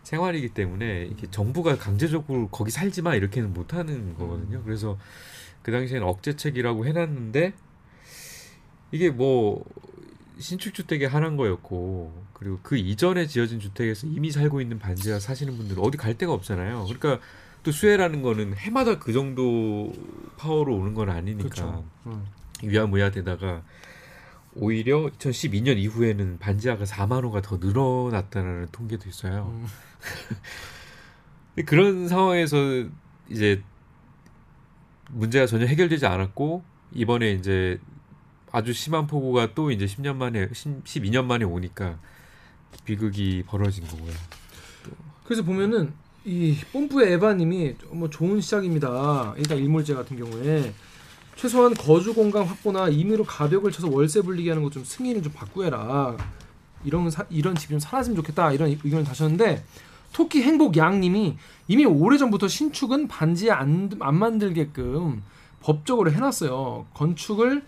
생활이기 0.03 0.49
때문에 0.49 1.07
이게 1.11 1.25
정부가 1.31 1.77
강제적으로 1.77 2.47
거기 2.49 2.69
살지 2.69 3.01
마 3.01 3.15
이렇게는 3.15 3.53
못하는 3.53 4.13
거거든요. 4.13 4.61
그래서 4.63 4.99
그 5.63 5.71
당시에는 5.71 6.05
억제책이라고 6.07 6.85
해놨는데 6.85 7.53
이게 8.91 9.09
뭐 9.09 9.65
신축 10.37 10.75
주택에 10.75 11.07
한한 11.07 11.37
거였고 11.37 12.13
그리고 12.33 12.59
그 12.61 12.77
이전에 12.77 13.25
지어진 13.25 13.59
주택에서 13.59 14.05
이미 14.05 14.29
살고 14.29 14.61
있는 14.61 14.77
반지하 14.77 15.19
사시는 15.19 15.57
분들은 15.57 15.81
어디 15.83 15.97
갈 15.97 16.17
데가 16.19 16.33
없잖아요. 16.33 16.85
그러니까 16.85 17.19
또 17.63 17.71
수혜라는 17.71 18.21
거는 18.21 18.55
해마다 18.57 18.99
그 18.99 19.11
정도 19.11 19.91
파워로 20.37 20.75
오는 20.75 20.93
건 20.93 21.09
아니니까 21.09 21.49
그렇죠. 21.49 21.85
음. 22.05 22.25
위아무야 22.63 23.09
되다가 23.09 23.63
오히려 24.55 25.09
2012년 25.17 25.77
이후에는 25.77 26.39
반지하가 26.39 26.83
4만 26.85 27.23
호가 27.23 27.41
더 27.41 27.57
늘어났다는 27.57 28.67
통계도 28.71 29.07
있어요. 29.07 29.53
음. 29.53 29.67
그런 31.65 32.07
상황에서 32.07 32.57
이제 33.29 33.61
문제가 35.09 35.45
전혀 35.45 35.65
해결되지 35.65 36.05
않았고 36.05 36.63
이번에 36.93 37.31
이제 37.33 37.79
아주 38.51 38.73
심한 38.73 39.07
폭우가 39.07 39.53
또 39.53 39.71
이제 39.71 39.85
10년 39.85 40.15
만에 40.15 40.49
10, 40.51 40.83
12년 40.83 41.25
만에 41.25 41.45
오니까 41.45 41.99
비극이 42.85 43.43
벌어진 43.47 43.85
거고요. 43.85 44.11
그래서 45.23 45.43
보면은 45.43 45.93
이 46.25 46.57
뽐뿌의 46.71 47.13
에바님이 47.13 47.75
뭐 47.91 48.09
좋은 48.09 48.41
시작입니다. 48.41 49.33
일단 49.37 49.57
일몰제 49.57 49.93
같은 49.93 50.17
경우에 50.17 50.73
최소한 51.41 51.73
거주 51.73 52.13
공간 52.13 52.43
확보나 52.43 52.87
임의로 52.87 53.23
가벽을 53.23 53.71
쳐서 53.71 53.89
월세 53.89 54.21
불리게 54.21 54.51
하는 54.51 54.61
것 54.61 54.71
좀 54.71 54.83
승인을 54.83 55.23
좀 55.23 55.33
바꾸해라. 55.33 56.15
이런 56.83 57.09
사, 57.09 57.25
이런 57.31 57.55
집이 57.55 57.71
좀 57.71 57.79
사라지면 57.79 58.15
좋겠다 58.17 58.51
이런 58.51 58.69
의견을 58.69 59.03
다셨는데 59.03 59.63
토끼 60.13 60.43
행복 60.43 60.77
양님이 60.77 61.37
이미 61.67 61.85
오래 61.85 62.19
전부터 62.19 62.47
신축은 62.47 63.07
반지에 63.07 63.49
안, 63.49 63.89
안 64.01 64.15
만들게끔 64.15 65.23
법적으로 65.61 66.11
해놨어요. 66.11 66.85
건축을 66.93 67.63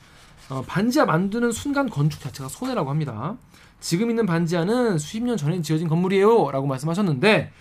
어, 0.50 0.64
반지하 0.68 1.06
만드는 1.06 1.52
순간 1.52 1.90
건축 1.90 2.22
자체가 2.22 2.50
손해라고 2.50 2.92
합니다. 2.92 3.38
지금 3.80 4.12
있는 4.12 4.28
반지하는 4.28 5.00
수십 5.00 5.24
년 5.24 5.36
전에 5.36 5.62
지어진 5.64 5.88
건물이에요라고 5.88 6.68
말씀하셨는데 6.68 7.52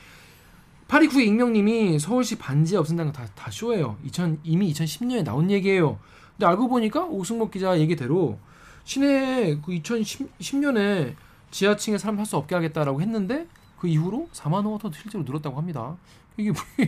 파리쿠의 0.93 1.27
익명님이 1.29 1.99
서울시 1.99 2.37
반지하 2.37 2.79
없앤다는 2.83 3.15
건다다 3.15 3.51
쇼예요. 3.51 3.97
2000, 4.05 4.41
이미 4.45 4.71
2010년에 4.75 5.25
나온 5.25 5.51
얘기예요. 5.51 5.99
근데 6.37 6.45
알고 6.45 6.69
보니까 6.69 7.07
오승목 7.07 7.51
기자 7.51 7.81
얘기대로 7.81 8.39
시내에 8.85 9.57
그 9.65 9.73
2010년에 9.73 11.15
지하층에 11.51 11.97
사람 11.97 12.17
살 12.17 12.27
수 12.27 12.37
없게 12.37 12.55
하겠다라고 12.55 13.01
했는데 13.01 13.47
그 13.79 13.89
이후로 13.89 14.29
4만 14.35 14.65
호가 14.65 14.77
더 14.77 14.93
실제로 14.93 15.25
늘었다고 15.25 15.57
합니다. 15.57 15.97
이게 16.37 16.51
뭐- 16.51 16.61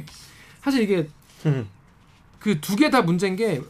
사실 0.62 0.82
이게 0.82 1.08
그 2.40 2.60
두 2.60 2.76
개 2.76 2.90
다 2.90 3.00
문제인 3.00 3.36
게 3.36 3.62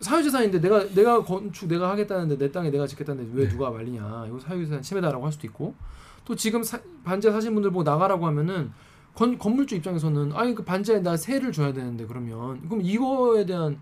사유재산인데 0.00 0.60
내가 0.60 0.88
내가 0.94 1.24
건축 1.24 1.66
내가 1.66 1.90
하겠다는데 1.90 2.38
내 2.38 2.52
땅에 2.52 2.70
내가 2.70 2.86
짓겠다는데 2.86 3.32
왜 3.34 3.48
누가 3.48 3.70
말리냐 3.70 4.26
이거 4.28 4.38
사유재산 4.38 4.82
침해다라고 4.82 5.24
할 5.26 5.32
수도 5.32 5.48
있고 5.48 5.74
또 6.24 6.36
지금 6.36 6.62
사, 6.62 6.78
반지하 7.02 7.32
사신 7.32 7.52
분들 7.54 7.72
보고 7.72 7.82
나가라고 7.82 8.24
하면은 8.28 8.72
건, 9.14 9.38
건물주 9.38 9.74
입장에서는 9.76 10.32
아니 10.32 10.54
그 10.54 10.64
반지하에 10.64 11.02
나 11.02 11.16
세를 11.16 11.52
줘야 11.52 11.72
되는데 11.72 12.06
그러면. 12.06 12.60
그럼 12.68 12.80
이거에 12.82 13.44
대한 13.44 13.80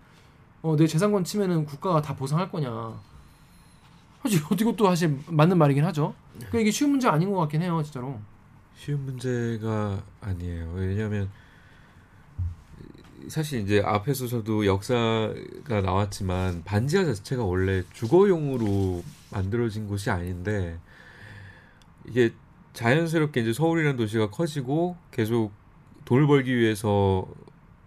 어, 0.63 0.77
내 0.77 0.87
재산권 0.87 1.25
침해는 1.25 1.65
국가가 1.65 2.03
다 2.03 2.15
보상할 2.17 2.51
거냐. 2.51 2.99
사실 4.23 4.41
이것도 4.61 4.87
사실 4.87 5.19
맞는 5.29 5.59
말이긴 5.59 5.85
하죠. 5.87 6.15
그러니까 6.35 6.59
이게 6.61 6.71
쉬운 6.71 6.91
문제 6.91 7.09
아닌 7.09 7.31
것 7.31 7.39
같긴 7.39 7.63
해요 7.63 7.81
진짜로. 7.83 8.19
쉬운 8.77 9.05
문제가 9.05 10.03
아니에요. 10.21 10.73
왜냐하면 10.75 11.31
사실 13.29 13.61
이제 13.61 13.83
앞에서 13.85 14.27
저도 14.27 14.67
역사가 14.67 15.81
나왔지만 15.83 16.63
반지하 16.65 17.05
자체가 17.05 17.45
원래 17.45 17.83
주거용으로 17.93 19.03
만들어진 19.31 19.87
곳이 19.87 20.11
아닌데 20.11 20.79
이게 22.07 22.33
자연스럽게 22.79 23.41
이제 23.41 23.53
서울이라는 23.53 23.97
도시가 23.97 24.31
커지고 24.31 24.97
계속 25.11 25.51
돈을 26.05 26.29
벌기 26.29 26.57
위해서 26.57 27.27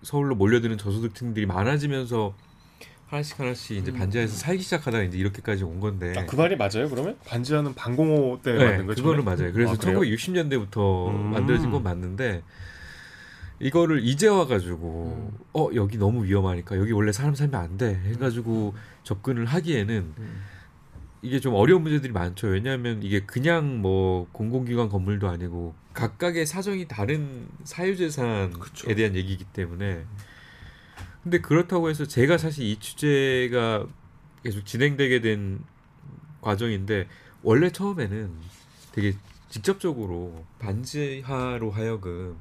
서울로 0.03 0.35
몰려드는 0.35 0.77
저소득층들이 0.77 1.45
많아지면서 1.45 2.33
하나씩 3.07 3.39
하나씩 3.39 3.77
이제 3.77 3.91
음. 3.91 3.97
반지하에서 3.97 4.35
살기 4.35 4.61
시작하다가 4.63 5.03
이제 5.05 5.17
이렇게까지 5.17 5.63
온 5.63 5.79
건데 5.79 6.13
아, 6.17 6.25
그 6.25 6.35
말이 6.35 6.57
맞아요? 6.57 6.89
그러면 6.89 7.17
반지하는 7.25 7.73
방공호 7.73 8.41
때 8.43 8.51
네, 8.51 8.65
만든 8.65 8.85
거죠? 8.87 9.01
그거는 9.03 9.23
맞아요. 9.23 9.53
그래서 9.53 9.73
아, 9.73 9.77
그래요? 9.77 9.99
1960년대부터 10.01 11.07
음. 11.09 11.31
만들어진 11.31 11.71
건 11.71 11.83
맞는데 11.83 12.43
이거를 13.61 14.03
이제 14.03 14.27
와가지고 14.27 15.31
음. 15.31 15.37
어 15.53 15.69
여기 15.73 15.97
너무 15.97 16.25
위험하니까 16.25 16.77
여기 16.77 16.91
원래 16.91 17.13
사람 17.13 17.33
살면 17.33 17.55
안 17.61 17.77
돼 17.77 17.97
해가지고 18.07 18.73
접근을 19.03 19.45
하기에는 19.45 20.13
음. 20.17 20.41
이게 21.21 21.39
좀 21.39 21.53
어려운 21.53 21.83
문제들이 21.83 22.11
많죠. 22.11 22.47
왜냐하면 22.47 23.03
이게 23.03 23.21
그냥 23.25 23.81
뭐 23.81 24.27
공공기관 24.31 24.89
건물도 24.89 25.29
아니고 25.29 25.75
각각의 25.93 26.45
사정이 26.45 26.87
다른 26.87 27.47
사유재산에 27.63 28.49
그쵸. 28.59 28.93
대한 28.95 29.15
얘기이기 29.15 29.43
때문에 29.45 30.05
근데 31.23 31.39
그렇다고 31.39 31.89
해서 31.89 32.05
제가 32.05 32.37
사실 32.37 32.65
이 32.65 32.77
취재가 32.77 33.85
계속 34.43 34.65
진행되게 34.65 35.21
된 35.21 35.59
과정인데 36.41 37.07
원래 37.43 37.69
처음에는 37.71 38.31
되게 38.91 39.13
직접적으로 39.49 40.43
반지하로 40.59 41.69
하여금 41.69 42.37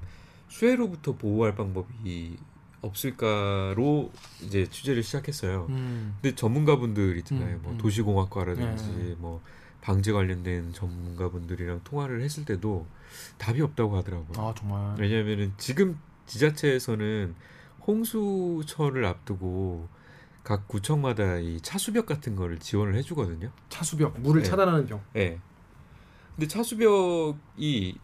수해로부터 0.48 1.16
보호할 1.16 1.54
방법이 1.54 2.36
없을까로 2.82 4.10
이제 4.42 4.66
취재를 4.66 5.02
시작했어요. 5.02 5.66
음. 5.68 6.16
근데 6.20 6.34
전문가분들 6.34 7.18
있잖아요. 7.18 7.56
음, 7.56 7.62
뭐 7.62 7.72
음. 7.72 7.78
도시공학과라든지 7.78 8.84
네. 8.84 9.14
뭐 9.18 9.40
방제 9.80 10.12
관련된 10.12 10.72
전문가분들이랑 10.72 11.80
통화를 11.84 12.22
했을 12.22 12.44
때도 12.44 12.86
답이 13.38 13.60
없다고 13.62 13.96
하더라고요. 13.96 14.46
아 14.46 14.54
정말 14.56 14.96
왜냐하면은 14.98 15.52
지금 15.58 15.98
지자체에서는 16.26 17.34
홍수철을 17.86 19.04
앞두고 19.04 19.88
각 20.42 20.68
구청마다 20.68 21.36
이 21.36 21.60
차수벽 21.60 22.06
같은 22.06 22.36
거를 22.36 22.58
지원을 22.58 22.94
해주거든요. 22.96 23.50
차수벽 23.68 24.20
물을 24.20 24.42
네. 24.42 24.48
차단하는 24.48 24.86
벽 24.86 25.02
예. 25.16 25.38
근데 26.36 26.46
차수벽이 26.48 27.98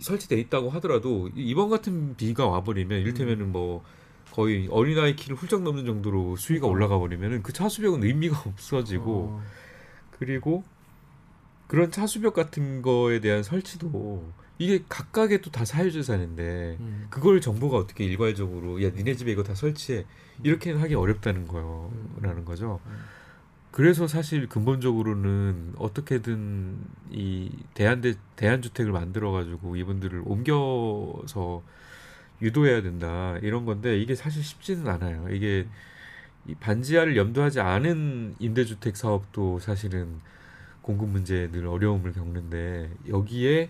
설치돼 0.00 0.36
있다고 0.36 0.70
하더라도 0.70 1.30
이번 1.34 1.70
같은 1.70 2.16
비가 2.16 2.46
와버리면 2.46 3.00
이를테면은 3.00 3.52
뭐 3.52 3.84
거의 4.32 4.68
어린아이 4.70 5.16
키를 5.16 5.36
훌쩍 5.36 5.62
넘는 5.62 5.86
정도로 5.86 6.36
수위가 6.36 6.66
올라가 6.66 6.98
버리면은 6.98 7.42
그 7.42 7.52
차수벽은 7.52 8.04
의미가 8.04 8.42
없어지고 8.46 9.12
어. 9.30 9.42
그리고 10.18 10.64
그런 11.66 11.90
차수벽 11.90 12.34
같은 12.34 12.82
거에 12.82 13.20
대한 13.20 13.42
설치도 13.42 14.24
이게 14.58 14.82
각각의 14.88 15.42
또 15.42 15.50
다 15.50 15.64
사유재산인데 15.64 16.76
음. 16.80 17.06
그걸 17.10 17.40
정부가 17.40 17.76
어떻게 17.76 18.04
일괄적으로 18.04 18.82
야 18.82 18.90
니네 18.90 19.14
집에 19.14 19.32
이거 19.32 19.42
다 19.42 19.54
설치해 19.54 20.04
이렇게는 20.42 20.80
하기 20.80 20.94
어렵다는 20.94 21.46
거라는 21.48 22.44
거죠. 22.44 22.80
음. 22.86 22.98
그래서 23.76 24.06
사실 24.06 24.48
근본적으로는 24.48 25.74
어떻게든 25.76 26.78
이 27.10 27.50
대한대 27.74 28.14
대한주택을 28.36 28.90
만들어 28.90 29.32
가지고 29.32 29.76
이분들을 29.76 30.22
옮겨서 30.24 31.62
유도해야 32.40 32.80
된다 32.80 33.36
이런 33.42 33.66
건데 33.66 34.00
이게 34.00 34.14
사실 34.14 34.42
쉽지는 34.42 34.88
않아요. 34.88 35.28
이게 35.28 35.66
이 36.46 36.54
반지하를 36.54 37.18
염두하지 37.18 37.60
않은 37.60 38.36
임대주택 38.38 38.96
사업도 38.96 39.58
사실은 39.58 40.22
공급 40.80 41.10
문제에 41.10 41.50
늘 41.50 41.66
어려움을 41.66 42.14
겪는데 42.14 42.90
여기에 43.10 43.68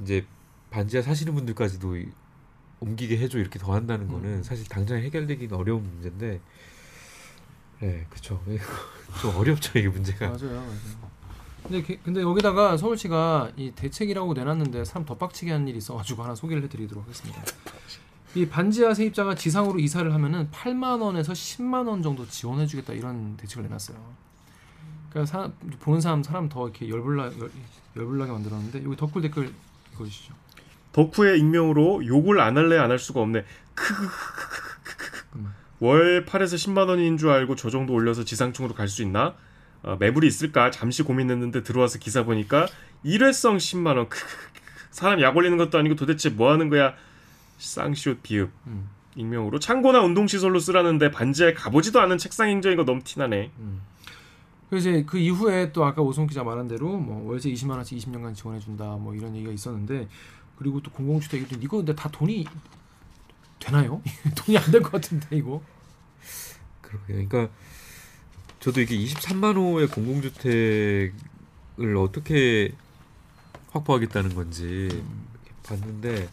이제 0.00 0.24
반지하 0.70 1.02
사시는 1.02 1.34
분들까지도 1.34 1.98
이- 1.98 2.08
옮기게 2.80 3.18
해줘 3.18 3.38
이렇게 3.38 3.58
더 3.58 3.74
한다는 3.74 4.08
거는 4.08 4.28
음. 4.38 4.42
사실 4.42 4.66
당장 4.66 4.96
해결되기는 4.96 5.54
어려운 5.54 5.82
문제인데 5.82 6.40
네 7.82 8.06
그쵸 8.08 8.40
좀 9.20 9.36
어렵죠 9.36 9.76
이게 9.78 9.88
문제가 9.88 10.28
맞아요, 10.28 10.52
맞아요. 10.60 11.12
근데 11.64 11.82
게- 11.82 11.98
근데 12.04 12.20
여기다가 12.22 12.76
서울시가 12.76 13.50
이 13.56 13.72
대책이라고 13.72 14.34
내놨는데 14.34 14.84
사람 14.84 15.04
더 15.04 15.16
빡치게 15.16 15.50
한 15.52 15.66
일이 15.68 15.78
있어가지고 15.78 16.22
하나 16.22 16.34
소개를 16.34 16.62
해드리도록 16.64 17.04
하겠습니다. 17.04 17.42
이 18.34 18.46
반지하 18.48 18.94
세입자가 18.94 19.34
지상으로 19.34 19.78
이사를 19.78 20.12
하면은 20.14 20.48
8만 20.50 21.02
원에서 21.02 21.32
10만 21.32 21.86
원 21.88 22.02
정도 22.02 22.26
지원해주겠다 22.26 22.94
이런 22.94 23.36
대책을 23.36 23.64
내놨어요. 23.64 23.96
그러니까 25.10 25.30
사람, 25.30 25.52
보는 25.80 26.00
사람 26.00 26.22
사람 26.22 26.48
더 26.48 26.64
이렇게 26.68 26.88
열불나 26.88 27.24
열, 27.38 27.50
열불나게 27.96 28.32
만들었는데 28.32 28.84
여기 28.84 28.96
덧글 28.96 29.22
댓글 29.22 29.52
읽어주시죠. 29.94 30.34
덕후의 30.92 31.38
익명으로 31.40 32.06
욕을 32.06 32.40
안 32.40 32.56
할래 32.56 32.78
안 32.78 32.90
할 32.90 32.98
수가 32.98 33.20
없네. 33.20 33.44
음. 35.36 35.54
월 35.86 36.24
8에서 36.24 36.54
10만 36.54 36.88
원인 36.88 37.16
줄 37.18 37.30
알고 37.30 37.56
저 37.56 37.68
정도 37.68 37.92
올려서 37.92 38.22
지상층으로 38.24 38.72
갈 38.72 38.86
수 38.88 39.02
있나? 39.02 39.34
어, 39.82 39.96
매물이 39.98 40.28
있을까? 40.28 40.70
잠시 40.70 41.02
고민했는데 41.02 41.64
들어와서 41.64 41.98
기사 41.98 42.22
보니까 42.24 42.68
일회성 43.02 43.56
10만 43.56 43.96
원. 43.96 44.06
사람 44.92 45.20
약 45.20 45.36
올리는 45.36 45.56
것도 45.58 45.78
아니고 45.78 45.96
도대체 45.96 46.30
뭐 46.30 46.52
하는 46.52 46.68
거야? 46.68 46.94
쌍시옷 47.58 48.22
비읍. 48.22 48.48
음. 48.68 48.90
익명으로 49.16 49.58
창고나 49.58 50.00
운동시설로 50.02 50.60
쓰라는데 50.60 51.10
반지하에 51.10 51.52
가보지도 51.52 52.00
않은 52.00 52.16
책상 52.16 52.48
행정인 52.48 52.76
거 52.76 52.84
너무 52.84 53.02
티나네. 53.02 53.50
그래서 54.70 54.88
이제 54.88 55.04
그 55.04 55.18
이후에 55.18 55.72
또 55.72 55.84
아까 55.84 56.00
오송 56.00 56.28
기자 56.28 56.44
말한 56.44 56.68
대로 56.68 56.96
뭐 56.96 57.28
월세 57.28 57.50
20만 57.50 57.72
원씩 57.72 57.98
20년간 57.98 58.36
지원해 58.36 58.60
준다 58.60 58.84
뭐 58.96 59.14
이런 59.16 59.34
얘기가 59.34 59.52
있었는데 59.52 60.08
그리고 60.56 60.80
또 60.80 60.92
공공주택이 60.92 61.56
이거 61.60 61.78
근데 61.78 61.92
다 61.94 62.08
돈이 62.08 62.46
되나요? 63.62 64.02
돈이 64.36 64.58
안 64.58 64.70
될 64.70 64.82
것 64.82 64.92
같은데 64.92 65.36
이거. 65.36 65.62
그러게요. 66.80 67.26
그러니까 67.28 67.48
저도 68.60 68.80
이게 68.80 68.96
23만 68.96 69.56
호의 69.56 69.88
공공주택을 69.88 71.12
어떻게 71.98 72.72
확보하겠다는 73.70 74.34
건지 74.34 75.02
봤는데 75.62 76.28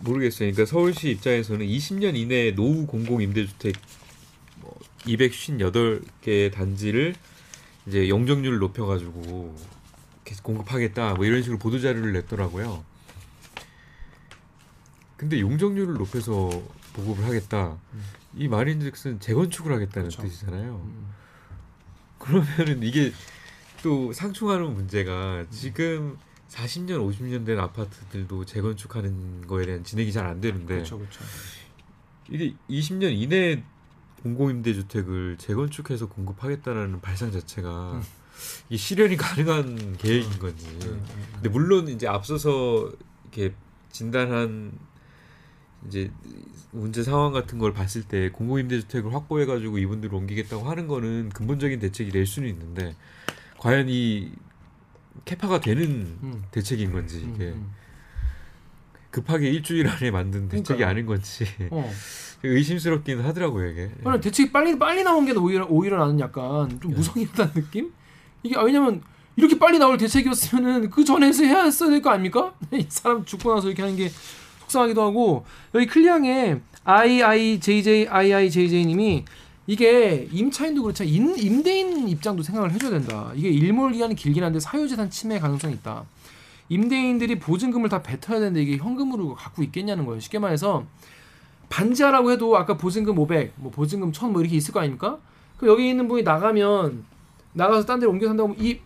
모르겠어요. 0.00 0.50
그러니까 0.50 0.64
서울시 0.70 1.10
입장에서는 1.10 1.64
20년 1.66 2.16
이내에 2.16 2.54
노후 2.54 2.86
공공 2.86 3.22
임대주택 3.22 3.74
뭐 4.60 4.76
258개 5.06 6.52
단지를 6.52 7.14
이제 7.86 8.08
용적률을 8.08 8.58
높여가지고 8.58 9.56
공급하겠다 10.42 11.14
뭐 11.14 11.24
이런 11.24 11.42
식으로 11.42 11.58
보도 11.58 11.78
자료를 11.78 12.12
냈더라고요. 12.12 12.84
근데 15.16 15.40
용적률을 15.40 15.94
높여서 15.94 16.50
보급을 16.92 17.24
하겠다. 17.24 17.76
이 18.34 18.48
말인즉슨 18.48 19.20
재건축을 19.20 19.72
하겠다는 19.72 20.10
그렇죠. 20.10 20.22
뜻이잖아요. 20.22 20.74
음. 20.84 21.06
그러면은 22.18 22.82
이게 22.82 23.12
또 23.82 24.12
상충하는 24.12 24.74
문제가 24.74 25.44
지금 25.50 26.18
40년, 26.48 26.98
50년 27.10 27.44
된 27.46 27.58
아파트들도 27.58 28.44
재건축하는 28.44 29.46
거에 29.46 29.66
대한 29.66 29.84
진행이 29.84 30.12
잘 30.12 30.26
안 30.26 30.40
되는데 30.40 30.74
그렇죠, 30.76 30.98
그렇죠. 30.98 31.20
이게 32.30 32.54
20년 32.68 33.12
이내에 33.12 33.62
공공임대 34.22 34.74
주택을 34.74 35.36
재건축해서 35.38 36.08
공급하겠다라는 36.08 37.00
발상 37.00 37.30
자체가 37.30 37.92
음. 37.92 38.02
이게 38.68 38.76
실현이 38.76 39.16
가능한 39.16 39.96
계획인 39.98 40.38
건지. 40.38 40.66
음, 40.84 41.04
근데 41.34 41.48
물론 41.48 41.88
이제 41.88 42.06
앞서서 42.06 42.90
이렇게 43.24 43.54
진단한 43.92 44.72
이제 45.86 46.10
문제 46.72 47.02
상황 47.02 47.32
같은 47.32 47.58
걸 47.58 47.72
봤을 47.72 48.02
때 48.02 48.30
공공 48.30 48.58
임대주택을 48.60 49.14
확보해 49.14 49.46
가지고 49.46 49.78
이분들을 49.78 50.14
옮기겠다고 50.14 50.68
하는 50.68 50.86
거는 50.88 51.30
근본적인 51.30 51.78
대책이 51.80 52.10
될 52.10 52.26
수는 52.26 52.48
있는데 52.50 52.94
과연 53.58 53.88
이 53.88 54.30
캐파가 55.24 55.60
되는 55.60 55.84
음. 56.22 56.44
대책인 56.50 56.92
건지 56.92 57.22
음, 57.24 57.32
이게 57.34 57.44
음. 57.46 57.70
급하게 59.10 59.48
일주일 59.50 59.88
안에 59.88 60.10
만든 60.10 60.48
대책이 60.48 60.64
그러니까요. 60.78 60.90
아닌 60.90 61.06
건지 61.06 61.46
어. 61.70 61.90
의심스럽긴 62.42 63.20
하더라고요 63.20 63.70
이게. 63.70 63.90
그냥 64.02 64.20
대책이 64.20 64.52
빨리 64.52 64.78
빨리 64.78 65.02
나온 65.02 65.24
게 65.24 65.32
오히려 65.32 65.66
오히려 65.66 65.96
나는 65.98 66.20
약간 66.20 66.68
네. 66.68 66.78
좀 66.80 66.92
무성의하다는 66.92 67.52
느낌? 67.54 67.92
이게 68.42 68.56
아, 68.58 68.62
왜냐면 68.62 69.00
이렇게 69.36 69.58
빨리 69.58 69.78
나올 69.78 69.96
대책이었으면은 69.96 70.90
그 70.90 71.02
전에서 71.04 71.44
해야 71.44 71.62
했어야 71.64 71.88
될 71.90 72.02
거 72.02 72.10
아닙니까? 72.10 72.54
이 72.72 72.84
사람 72.88 73.24
죽고 73.24 73.54
나서 73.54 73.68
이렇게 73.68 73.82
하는 73.82 73.96
게 73.96 74.10
속상하기도 74.66 75.02
하고 75.02 75.44
여기 75.74 75.86
클리앙에 75.86 76.60
IIJJIIJJ님이 76.84 79.24
이게 79.68 80.28
임차인도 80.30 80.82
그렇지만 80.82 81.12
임, 81.12 81.34
임대인 81.36 82.08
입장도 82.08 82.42
생각을 82.44 82.70
해줘야 82.72 82.90
된다. 82.90 83.32
이게 83.34 83.48
일몰 83.48 83.90
기간이 83.92 84.14
길긴 84.14 84.44
한데 84.44 84.60
사유재산 84.60 85.10
침해 85.10 85.40
가능성이 85.40 85.74
있다. 85.74 86.04
임대인들이 86.68 87.38
보증금을 87.40 87.88
다 87.88 88.00
뱉어야 88.02 88.38
되는데 88.40 88.62
이게 88.62 88.76
현금으로 88.76 89.34
갖고 89.34 89.62
있겠냐는 89.64 90.04
거예요. 90.06 90.20
쉽게 90.20 90.38
말해서 90.38 90.84
반지하라고 91.68 92.30
해도 92.30 92.56
아까 92.56 92.76
보증금 92.76 93.18
500, 93.18 93.54
뭐 93.56 93.72
보증금 93.72 94.12
1000 94.12 94.30
뭐 94.32 94.40
이렇게 94.40 94.56
있을 94.56 94.72
거 94.72 94.78
아닙니까? 94.80 95.18
그 95.56 95.66
여기 95.66 95.88
있는 95.88 96.06
분이 96.06 96.22
나가면 96.22 97.04
나가서 97.54 97.86
딴 97.86 97.98
데로 97.98 98.12
옮겨 98.12 98.28
산다고 98.28 98.50
하면 98.50 98.64
이 98.64 98.78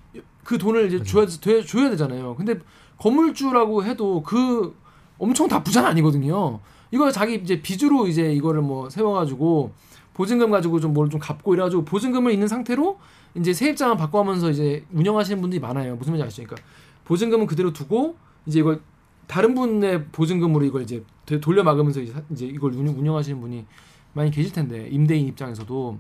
그 0.43 0.57
돈을 0.57 0.87
이제 0.87 1.03
줘야 1.05 1.27
돼- 1.27 1.63
줘야 1.63 1.91
되잖아요. 1.91 2.35
근데 2.35 2.59
건물주라고 2.97 3.85
해도 3.85 4.23
그 4.23 4.75
엄청 5.21 5.47
다 5.47 5.63
부자는 5.63 5.89
아니거든요. 5.91 6.59
이거 6.91 7.11
자기 7.13 7.35
이제 7.37 7.63
빚으로 7.63 8.09
이제 8.09 8.33
이거를 8.33 8.63
뭐 8.63 8.91
세워가지고 8.91 9.71
보증금 10.15 10.51
가지고 10.51 10.81
좀 10.81 10.93
뭘 10.93 11.11
좀 11.11 11.21
갚고 11.21 11.55
이래가지고 11.55 11.85
보증금을 11.85 12.33
있는 12.33 12.49
상태로 12.49 12.99
이제 13.37 13.53
세입자만 13.53 13.97
바꿔하면서 13.97 14.51
이제 14.51 14.85
운영하시는 14.93 15.41
분들이 15.41 15.61
많아요. 15.61 15.95
무슨 15.97 16.13
말인지 16.15 16.27
아시죠? 16.27 16.43
그러니까 16.49 16.67
보증금은 17.05 17.47
그대로 17.47 17.73
두고 17.73 18.17
이제 18.47 18.59
이걸 18.61 18.81
다른 19.29 19.55
분의 19.55 20.07
보증금으로 20.07 20.65
이걸 20.65 20.83
이제 20.83 21.05
되- 21.27 21.41
돌려 21.41 21.63
막으면서 21.63 22.01
이제 22.01 22.47
이걸 22.47 22.73
운영, 22.75 22.99
운영하시는 22.99 23.41
분이 23.41 23.65
많이 24.15 24.31
계실 24.33 24.53
텐데 24.53 24.89
임대인 24.91 25.27
입장에서도 25.29 25.99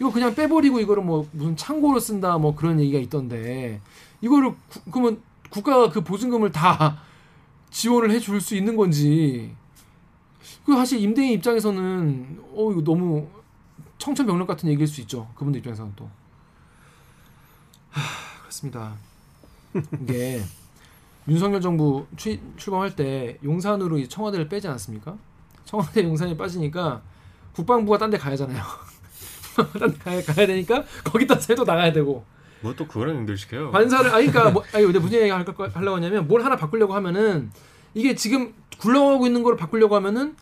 이거 0.00 0.10
그냥 0.10 0.34
빼버리고 0.34 0.80
이거를 0.80 1.02
뭐 1.02 1.26
무슨 1.32 1.54
창고로 1.56 2.00
쓴다 2.00 2.38
뭐 2.38 2.54
그런 2.54 2.80
얘기가 2.80 2.98
있던데 3.00 3.80
이거를 4.22 4.54
구- 4.70 4.90
그러면 4.90 5.20
국가가 5.50 5.90
그 5.90 6.00
보증금을 6.02 6.50
다 6.52 7.02
지원을 7.70 8.10
해줄 8.10 8.40
수 8.40 8.56
있는 8.56 8.76
건지. 8.76 9.54
그 10.64 10.74
사실 10.76 11.00
임대인 11.00 11.32
입장에서는 11.32 12.40
어 12.54 12.70
이거 12.72 12.82
너무 12.82 13.28
청천벽력 13.98 14.46
같은 14.46 14.68
얘기일 14.70 14.86
수 14.88 15.00
있죠. 15.02 15.28
그분들 15.34 15.58
입장에서는 15.60 15.92
또. 15.96 16.10
하, 17.90 18.00
그렇습니다. 18.42 18.94
이게 20.02 20.42
윤석열 21.28 21.60
정부 21.60 22.06
추, 22.16 22.38
출범할 22.56 22.96
때 22.96 23.38
용산으로 23.44 23.98
이 23.98 24.08
청와대를 24.08 24.48
빼지 24.48 24.68
않았습니까? 24.68 25.16
청와대 25.64 26.04
용산이 26.04 26.36
빠지니까 26.36 27.02
국방부가 27.54 27.98
딴 27.98 28.10
데 28.10 28.18
가야 28.18 28.32
하잖아요. 28.32 28.62
딴 29.78 29.90
데 29.92 29.98
가야, 29.98 30.22
가야 30.24 30.46
되니까 30.46 30.84
거기다 31.04 31.36
새도 31.40 31.64
나가야 31.64 31.92
되고 31.92 32.24
뭐 32.62 32.74
또 32.74 32.86
그거랑 32.86 33.16
연결시켜요. 33.16 33.70
관사를 33.70 34.14
아니 34.14 34.26
그러니까 34.26 34.50
뭐 34.52 34.62
아니 34.74 34.84
근데 34.84 34.98
무슨 34.98 35.18
얘기 35.20 35.30
할 35.30 35.44
거- 35.44 35.68
하려고 35.68 35.96
하냐면 35.96 36.26
뭘 36.28 36.44
하나 36.44 36.56
바꾸려고 36.56 36.94
하면은 36.94 37.50
이게 37.94 38.14
지금 38.14 38.52
굴러가고 38.78 39.26
있는 39.26 39.42
걸 39.42 39.56
바꾸려고 39.56 39.96
하면은 39.96 40.36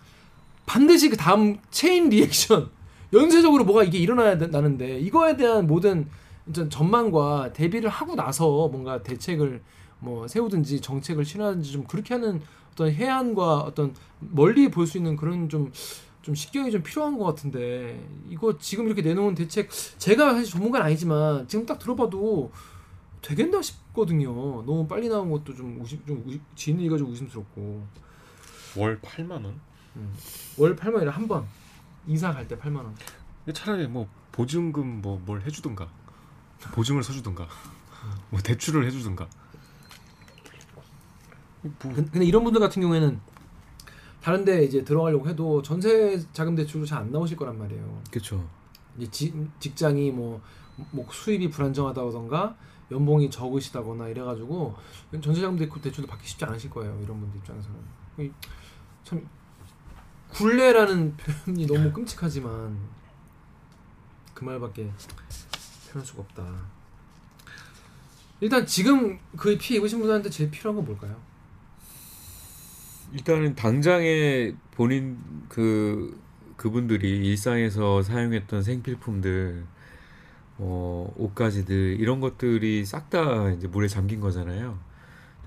반드시 0.66 1.08
그 1.08 1.16
다음 1.16 1.58
chain 1.70 2.08
reaction 2.08 2.68
연쇄적으로 3.12 3.64
뭐가 3.64 3.84
이게 3.84 3.98
일어나야 3.98 4.36
된다는데 4.36 4.98
이거에 5.00 5.36
대한 5.36 5.66
모든 5.66 6.08
전 6.52 6.68
전망과 6.70 7.52
대비를 7.52 7.88
하고 7.90 8.14
나서 8.14 8.68
뭔가 8.68 9.02
대책을 9.02 9.62
뭐 10.00 10.26
세우든지 10.28 10.80
정책을 10.80 11.24
실현하든지 11.24 11.72
좀 11.72 11.84
그렇게 11.84 12.14
하는 12.14 12.40
어떤 12.72 12.90
혜안과 12.92 13.58
어떤 13.58 13.94
멀리 14.20 14.68
볼 14.70 14.86
수 14.86 14.96
있는 14.98 15.16
그런 15.16 15.48
좀 15.48 15.72
좀 16.28 16.34
식견이 16.34 16.70
좀 16.70 16.82
필요한 16.82 17.16
것 17.16 17.24
같은데. 17.24 18.06
이거 18.28 18.58
지금 18.58 18.84
이렇게 18.84 19.00
내놓은 19.00 19.34
대책 19.34 19.70
제가 19.96 20.34
사실 20.34 20.52
전문가는 20.52 20.84
아니지만 20.84 21.48
지금 21.48 21.64
딱 21.64 21.78
들어봐도 21.78 22.52
되겠나 23.22 23.62
싶거든요. 23.62 24.30
너무 24.66 24.86
빨리 24.86 25.08
나온 25.08 25.30
것도 25.30 25.54
좀 25.56 25.80
의심 25.80 26.04
좀 26.06 26.22
의심, 26.26 26.38
진위가 26.54 26.98
좀 26.98 27.10
의심스럽고. 27.10 27.86
월 28.76 29.00
8만 29.00 29.30
원? 29.42 29.58
월 30.58 30.76
8만 30.76 30.92
원이라 30.96 31.12
한 31.12 31.26
번. 31.26 31.46
이사 32.06 32.30
갈 32.30 32.46
때 32.46 32.58
8만 32.58 32.76
원. 32.76 32.94
근데 33.46 33.58
차라리 33.58 33.86
뭐 33.86 34.06
보증금 34.30 35.00
뭐 35.00 35.18
뭘 35.24 35.40
해주든가. 35.46 35.88
보증을 36.74 37.02
서주든가. 37.02 37.48
뭐 38.28 38.38
대출을 38.40 38.84
해주든가. 38.84 39.26
뭐, 41.62 41.72
근- 41.78 42.10
근데 42.10 42.26
이런 42.26 42.44
분들 42.44 42.60
같은 42.60 42.82
경우에는 42.82 43.18
다른데 44.28 44.64
이제 44.64 44.84
들어가려고 44.84 45.26
해도 45.26 45.62
전세 45.62 46.22
자금 46.34 46.54
대출로 46.54 46.84
잘 46.84 46.98
안 46.98 47.10
나오실 47.10 47.34
거란 47.38 47.58
말이에요. 47.58 48.02
그렇죠. 48.10 48.46
이제 48.98 49.10
지- 49.10 49.48
직장이 49.58 50.10
뭐, 50.10 50.42
뭐 50.90 51.06
수입이 51.10 51.48
불안정하다던가 51.48 52.54
연봉이 52.90 53.30
적으시다거나 53.30 54.08
이래가지고 54.08 54.76
전세 55.22 55.40
자금 55.40 55.56
대- 55.56 55.66
대출도 55.68 56.06
받기 56.06 56.28
쉽지 56.28 56.44
않으실 56.44 56.68
거예요. 56.68 56.98
이런 57.02 57.18
분들 57.20 57.38
입장에서는 57.38 57.76
이- 58.18 58.30
참 59.02 59.26
굴레라는 60.34 61.16
표현이 61.46 61.66
너무 61.66 61.90
끔찍하지만 61.90 62.76
그 64.34 64.44
말밖에 64.44 64.90
표현할 65.90 66.06
수가 66.06 66.20
없다. 66.22 66.44
일단 68.42 68.66
지금 68.66 69.18
그 69.38 69.56
피해 69.56 69.78
입으신 69.78 69.98
분들한테 70.00 70.28
제일 70.28 70.50
필요한 70.50 70.76
건 70.76 70.84
뭘까요? 70.84 71.16
일단은 73.12 73.54
당장에 73.54 74.54
본인 74.72 75.18
그 75.48 76.20
그분들이 76.56 77.26
일상에서 77.26 78.02
사용했던 78.02 78.62
생필품들, 78.62 79.64
뭐 80.56 81.14
옷가지들 81.16 81.96
이런 82.00 82.20
것들이 82.20 82.84
싹 82.84 83.10
다 83.10 83.50
이제 83.52 83.68
물에 83.68 83.88
잠긴 83.88 84.20
거잖아요. 84.20 84.78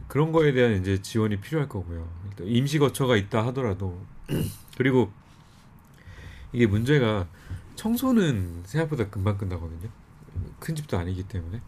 그런 0.07 0.31
거에 0.31 0.51
대한 0.53 0.79
이제 0.79 1.01
지원이 1.01 1.37
필요할 1.41 1.69
거고요. 1.69 2.07
임시 2.41 2.79
거처가 2.79 3.15
있다 3.17 3.45
하더라도 3.47 4.01
그리고 4.77 5.11
이게 6.53 6.65
문제가 6.65 7.27
청소는 7.75 8.63
생각보다 8.65 9.09
금방 9.09 9.37
끝나거든요. 9.37 9.89
큰 10.59 10.75
집도 10.75 10.97
아니기 10.97 11.23
때문에 11.23 11.61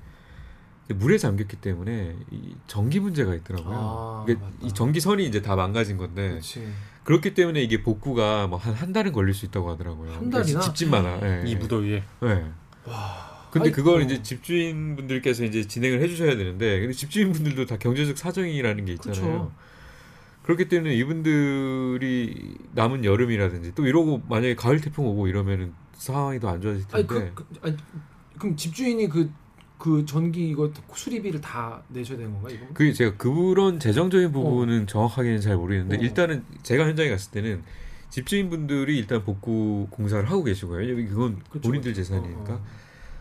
물에 0.90 1.18
잠겼기 1.18 1.58
때문에 1.58 2.16
이 2.32 2.56
전기 2.68 3.00
문제가 3.00 3.34
있더라고요. 3.36 3.76
아, 3.76 4.26
이게 4.28 4.38
맞다. 4.40 4.56
이 4.62 4.72
전기선이 4.74 5.26
이제 5.26 5.42
다 5.42 5.56
망가진 5.56 5.98
건데 5.98 6.30
그렇지. 6.30 6.68
그렇기 7.04 7.34
때문에 7.34 7.62
이게 7.62 7.84
복구가 7.84 8.48
뭐한한 8.48 8.94
달은 8.94 9.12
걸릴 9.14 9.34
수 9.34 9.46
있다고 9.46 9.72
하더라고요. 9.72 10.12
한 10.12 10.30
달이나? 10.30 10.60
집집마다. 10.60 11.20
예, 11.26 11.44
이 11.48 11.52
예. 11.52 11.56
무더위에 11.56 12.04
예. 12.24 12.46
근데 13.52 13.68
아이고. 13.70 13.76
그걸 13.76 14.02
이제 14.02 14.22
집주인분들께서 14.22 15.44
이제 15.46 15.66
진행을 15.68 16.02
해주셔야 16.02 16.36
되는데 16.36 16.80
근데 16.80 16.94
집주인분들도 16.94 17.66
다 17.66 17.78
경제적 17.78 18.18
사정이라는 18.18 18.86
게 18.86 18.94
있잖아요. 18.94 19.22
그렇죠. 19.22 19.52
그렇기 20.44 20.68
때문에 20.68 20.96
이분들이 20.96 22.56
남은 22.74 23.06
여름이라든지 23.06 23.74
또 23.76 23.86
이러고 23.86 24.24
만약에 24.28 24.56
가을 24.56 24.82
태풍 24.82 25.06
오고 25.08 25.28
이러면은 25.28 25.74
상황이 25.94 26.40
더 26.40 26.50
안 26.50 26.60
좋아질 26.62 26.84
아니 26.92 27.08
텐데 27.08 27.32
그, 27.34 27.46
그 27.46 27.60
아니, 27.68 27.78
그럼 28.38 28.58
집주인이 28.58 29.08
그 29.08 29.32
그 29.84 30.06
전기 30.06 30.48
이거 30.48 30.72
수리비를 30.94 31.42
다 31.42 31.84
내셔야 31.90 32.18
되는 32.18 32.32
건가 32.32 32.50
이거? 32.50 32.66
그게 32.74 32.94
제가 32.94 33.18
그런 33.18 33.82
재정적인 33.82 34.32
부분은 34.32 34.88
정확하게는 34.88 35.42
잘 35.42 35.58
모르겠는데 35.58 35.98
어. 35.98 36.00
일단은 36.00 36.46
제가 36.64 36.88
현장에 36.88 37.10
갔을 37.10 37.32
때는 37.32 37.64
집주인분들이 38.10 38.98
일단 38.98 39.26
복구 39.26 39.88
공사를 39.90 40.24
하고 40.32 40.46
계시고요. 40.46 40.90
여기 40.90 41.06
그건 41.06 41.42
그렇죠, 41.50 41.68
본인들 41.68 41.92
그렇죠. 41.92 42.02
재산이니까. 42.14 42.54
어, 42.54 42.56
어. 42.56 42.66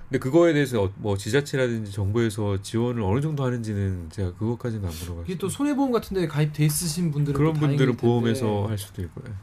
근데 0.08 0.20
그거에 0.20 0.52
대해서 0.52 0.84
어- 0.84 0.92
뭐 0.98 1.16
지자체라든지 1.16 1.90
정부에서 1.90 2.62
지원을 2.62 3.02
어느 3.02 3.20
정도 3.20 3.42
하는지는 3.42 4.10
제가 4.10 4.32
그것까지는 4.34 4.84
안 4.84 4.94
물어봤어요. 4.94 5.24
이게 5.26 5.36
또 5.38 5.48
손해보험 5.48 5.90
같은데 5.90 6.28
가입돼 6.28 6.64
있으신 6.64 7.10
분들은 7.10 7.36
그런 7.36 7.54
또 7.54 7.58
분들은 7.58 7.96
보험에서 7.96 8.68
할 8.68 8.78
수도 8.78 9.02
있고요. 9.02 9.34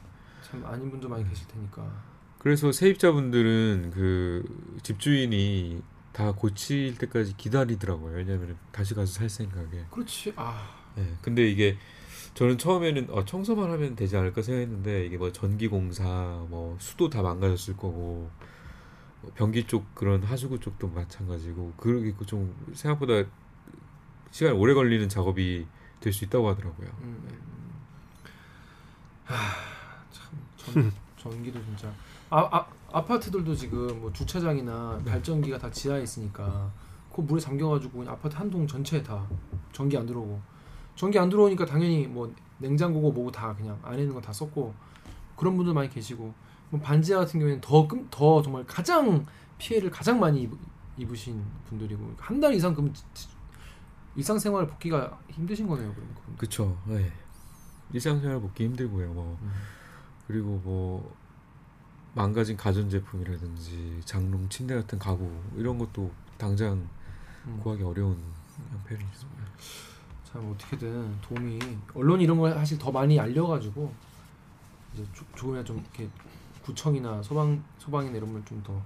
참 0.50 0.66
아닌 0.66 0.90
분도 0.90 1.10
많이 1.10 1.28
계실 1.28 1.46
테니까. 1.50 1.86
그래서 2.38 2.72
세입자분들은 2.72 3.92
그 3.94 4.78
집주인이 4.84 5.82
다 6.12 6.32
고칠 6.32 6.98
때까지 6.98 7.36
기다리더라고요. 7.38 8.16
왜냐하면 8.16 8.58
다시 8.72 8.94
가서 8.94 9.12
살 9.12 9.30
생각에. 9.30 9.86
그렇지. 9.92 10.34
아, 10.36 10.70
예. 10.98 11.14
근데 11.22 11.48
이게 11.48 11.78
저는 12.34 12.58
처음에는 12.58 13.08
어, 13.12 13.26
청소만 13.26 13.72
하면 13.72 13.96
되지 13.96 14.18
않을까 14.18 14.42
생각했는데 14.42 15.06
이게 15.06 15.18
뭐 15.18 15.32
전기 15.32 15.68
공사, 15.68 16.04
뭐 16.50 16.78
수도 16.80 17.10
다 17.10 17.22
망가졌을 17.22 17.76
거고 17.78 18.30
뭐 19.22 19.32
변기 19.36 19.66
쪽 19.68 19.94
그런 19.96 20.24
하수구 20.24 20.60
쪽도 20.60 20.88
마찬가지고 20.90 21.74
그러기 21.78 22.14
좀 22.26 22.56
생각보다 22.74 23.30
시간 24.32 24.54
이 24.54 24.58
오래 24.58 24.74
걸리는 24.74 25.10
작업이 25.10 25.66
될 26.00 26.14
수 26.14 26.24
있다고 26.26 26.48
하더라고요. 26.50 26.90
음. 27.02 27.40
하, 29.26 29.36
참 30.12 30.32
전, 30.58 30.92
전기도 31.18 31.62
진짜 31.64 31.92
아, 32.30 32.48
아 32.52 32.68
아파트들도 32.92 33.56
지금 33.56 34.02
뭐 34.02 34.12
주차장이나 34.14 35.00
네. 35.04 35.12
발전기가 35.12 35.58
다 35.58 35.70
지하에 35.70 36.04
있으니까 36.04 36.72
그 37.14 37.22
물에 37.22 37.40
잠겨가지고 37.40 38.06
아파트 38.10 38.36
한 38.36 38.50
동 38.50 38.66
전체에 38.68 39.04
다 39.04 39.26
전기 39.72 39.98
안 39.98 40.06
들어오고 40.06 40.40
전기 40.96 41.18
안 41.20 41.30
들어오니까 41.30 41.66
당연히 41.66 42.08
뭐 42.08 42.34
냉장고고 42.58 43.12
뭐고 43.12 43.32
다 43.32 43.54
그냥 43.56 43.80
안에 43.84 44.00
있는 44.02 44.14
거 44.14 44.22
다 44.22 44.32
썼고 44.34 44.74
그런 45.36 45.56
분들 45.56 45.74
많이 45.74 45.90
계시고 45.90 46.34
뭐 46.70 46.80
반지하 46.82 47.20
같은 47.20 47.40
경우에는 47.40 47.62
더, 47.62 47.88
끔- 47.88 48.08
더 48.12 48.42
정말 48.42 48.66
가장 48.66 49.26
피해를 49.58 49.90
가장 49.90 50.20
많이 50.20 50.44
입, 50.44 50.52
입으신 50.98 51.42
분들이고 51.68 52.14
한 52.18 52.40
달 52.40 52.54
이상 52.54 52.74
그럼 52.74 52.94
일상생활 54.16 54.68
복귀가 54.68 55.18
힘드신 55.30 55.68
거네요 55.68 55.94
그럼. 55.94 56.08
그쵸. 56.38 56.78
네. 56.86 57.12
일상생활 57.94 58.40
복귀 58.42 58.66
힘들고요. 58.66 59.14
뭐 59.14 59.38
음. 59.42 59.52
그리고 60.28 60.60
뭐 60.64 61.16
망가진 62.14 62.58
가전제품이라든지 62.58 64.02
장롱, 64.06 64.50
침대 64.50 64.76
같은 64.76 64.98
가구 65.00 65.32
이런 65.56 65.78
것도 65.78 66.12
당장 66.38 66.88
음. 67.46 67.60
구하기 67.62 67.84
어려운 67.84 68.18
형편이 68.72 69.04
있습니다. 69.04 69.44
참 70.32 70.52
어떻게든 70.52 71.22
도움이 71.22 71.60
언론이 71.94 72.24
이런 72.24 72.38
걸 72.38 72.54
사실 72.54 72.78
더 72.78 72.92
많이 72.92 73.20
알려가지고 73.20 73.92
이제 74.94 75.06
조, 75.14 75.26
조금이나 75.36 75.64
좀 75.64 75.78
이렇게 75.78 76.10
구청이나 76.64 77.22
소방 77.24 77.64
소방이나 77.80 78.18
이런 78.18 78.32
걸 78.34 78.44
좀 78.46 78.62
더 78.64 78.82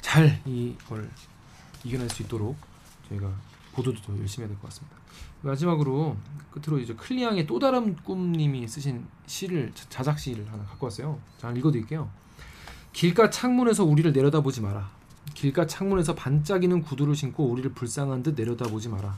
잘 0.00 0.42
이걸 0.44 1.08
이겨낼 1.84 2.08
수 2.10 2.22
있도록 2.24 2.56
저희가 3.08 3.30
보도도 3.82 4.00
더 4.02 4.18
열심히 4.18 4.42
해야 4.44 4.48
될 4.48 4.60
것 4.60 4.68
같습니다. 4.68 4.96
마지막으로 5.42 6.16
끝으로 6.50 6.78
이제 6.78 6.94
클리앙의 6.94 7.46
또 7.46 7.58
다른 7.58 7.96
꿈님이 7.96 8.68
쓰신 8.68 9.06
시를 9.26 9.72
자- 9.74 9.86
자작 9.88 10.18
시를 10.18 10.46
하나 10.52 10.62
갖고 10.64 10.86
왔어요. 10.86 11.18
자 11.38 11.50
읽어드릴게요. 11.50 12.08
길가 12.92 13.30
창문에서 13.30 13.84
우리를 13.84 14.12
내려다보지 14.12 14.60
마라. 14.60 14.90
길가 15.34 15.66
창문에서 15.66 16.14
반짝이는 16.14 16.82
구두를 16.82 17.14
신고 17.14 17.44
우리를 17.46 17.72
불쌍한 17.72 18.22
듯 18.22 18.34
내려다보지 18.36 18.88
마라. 18.88 19.16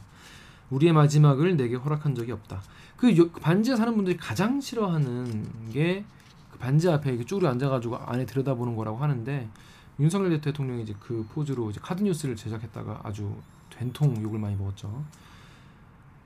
우리의 0.71 0.93
마지막을 0.93 1.57
내게 1.57 1.75
허락한 1.77 2.15
적이 2.15 2.33
없다. 2.33 2.63
그 2.97 3.17
요- 3.17 3.31
그 3.33 3.41
반지하 3.41 3.77
사는 3.77 3.95
분들이 3.95 4.17
가장 4.17 4.61
싫어하는 4.61 5.71
게 5.73 6.05
그 6.53 6.59
반지 6.59 6.89
앞에 6.89 7.09
이렇게 7.11 7.25
쭈그려 7.25 7.49
앉아가지고 7.51 7.97
안에 7.97 8.27
들여다보는 8.27 8.77
거라고 8.77 8.99
하는데 8.99 9.49
윤석열 9.99 10.39
대통령이 10.41 10.83
이제 10.83 10.95
그 11.01 11.27
포즈로 11.33 11.71
이제 11.71 11.81
카드 11.83 12.03
뉴스를 12.03 12.37
제작했다가 12.37 13.01
아주 13.05 13.35
된통 13.77 14.23
욕을 14.23 14.39
많이 14.39 14.57
먹었죠. 14.57 15.05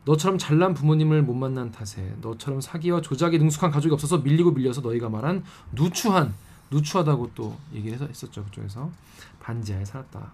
너처럼 0.05 0.39
잘난 0.39 0.73
부모님을 0.73 1.23
못 1.23 1.35
만난 1.35 1.73
탓에 1.73 2.15
너처럼 2.21 2.61
사기와 2.61 3.01
조작에 3.01 3.39
능숙한 3.39 3.73
가족이 3.73 3.93
없어서 3.93 4.19
밀리고 4.19 4.53
밀려서 4.53 4.81
너희가 4.81 5.09
말한 5.09 5.45
누추한 5.73 6.35
누추하다고 6.71 7.33
또 7.35 7.57
얘기를 7.75 7.95
해서 7.95 8.07
했었죠 8.07 8.45
그쪽에서 8.45 8.91
반지하에 9.41 9.85
살았다. 9.85 10.31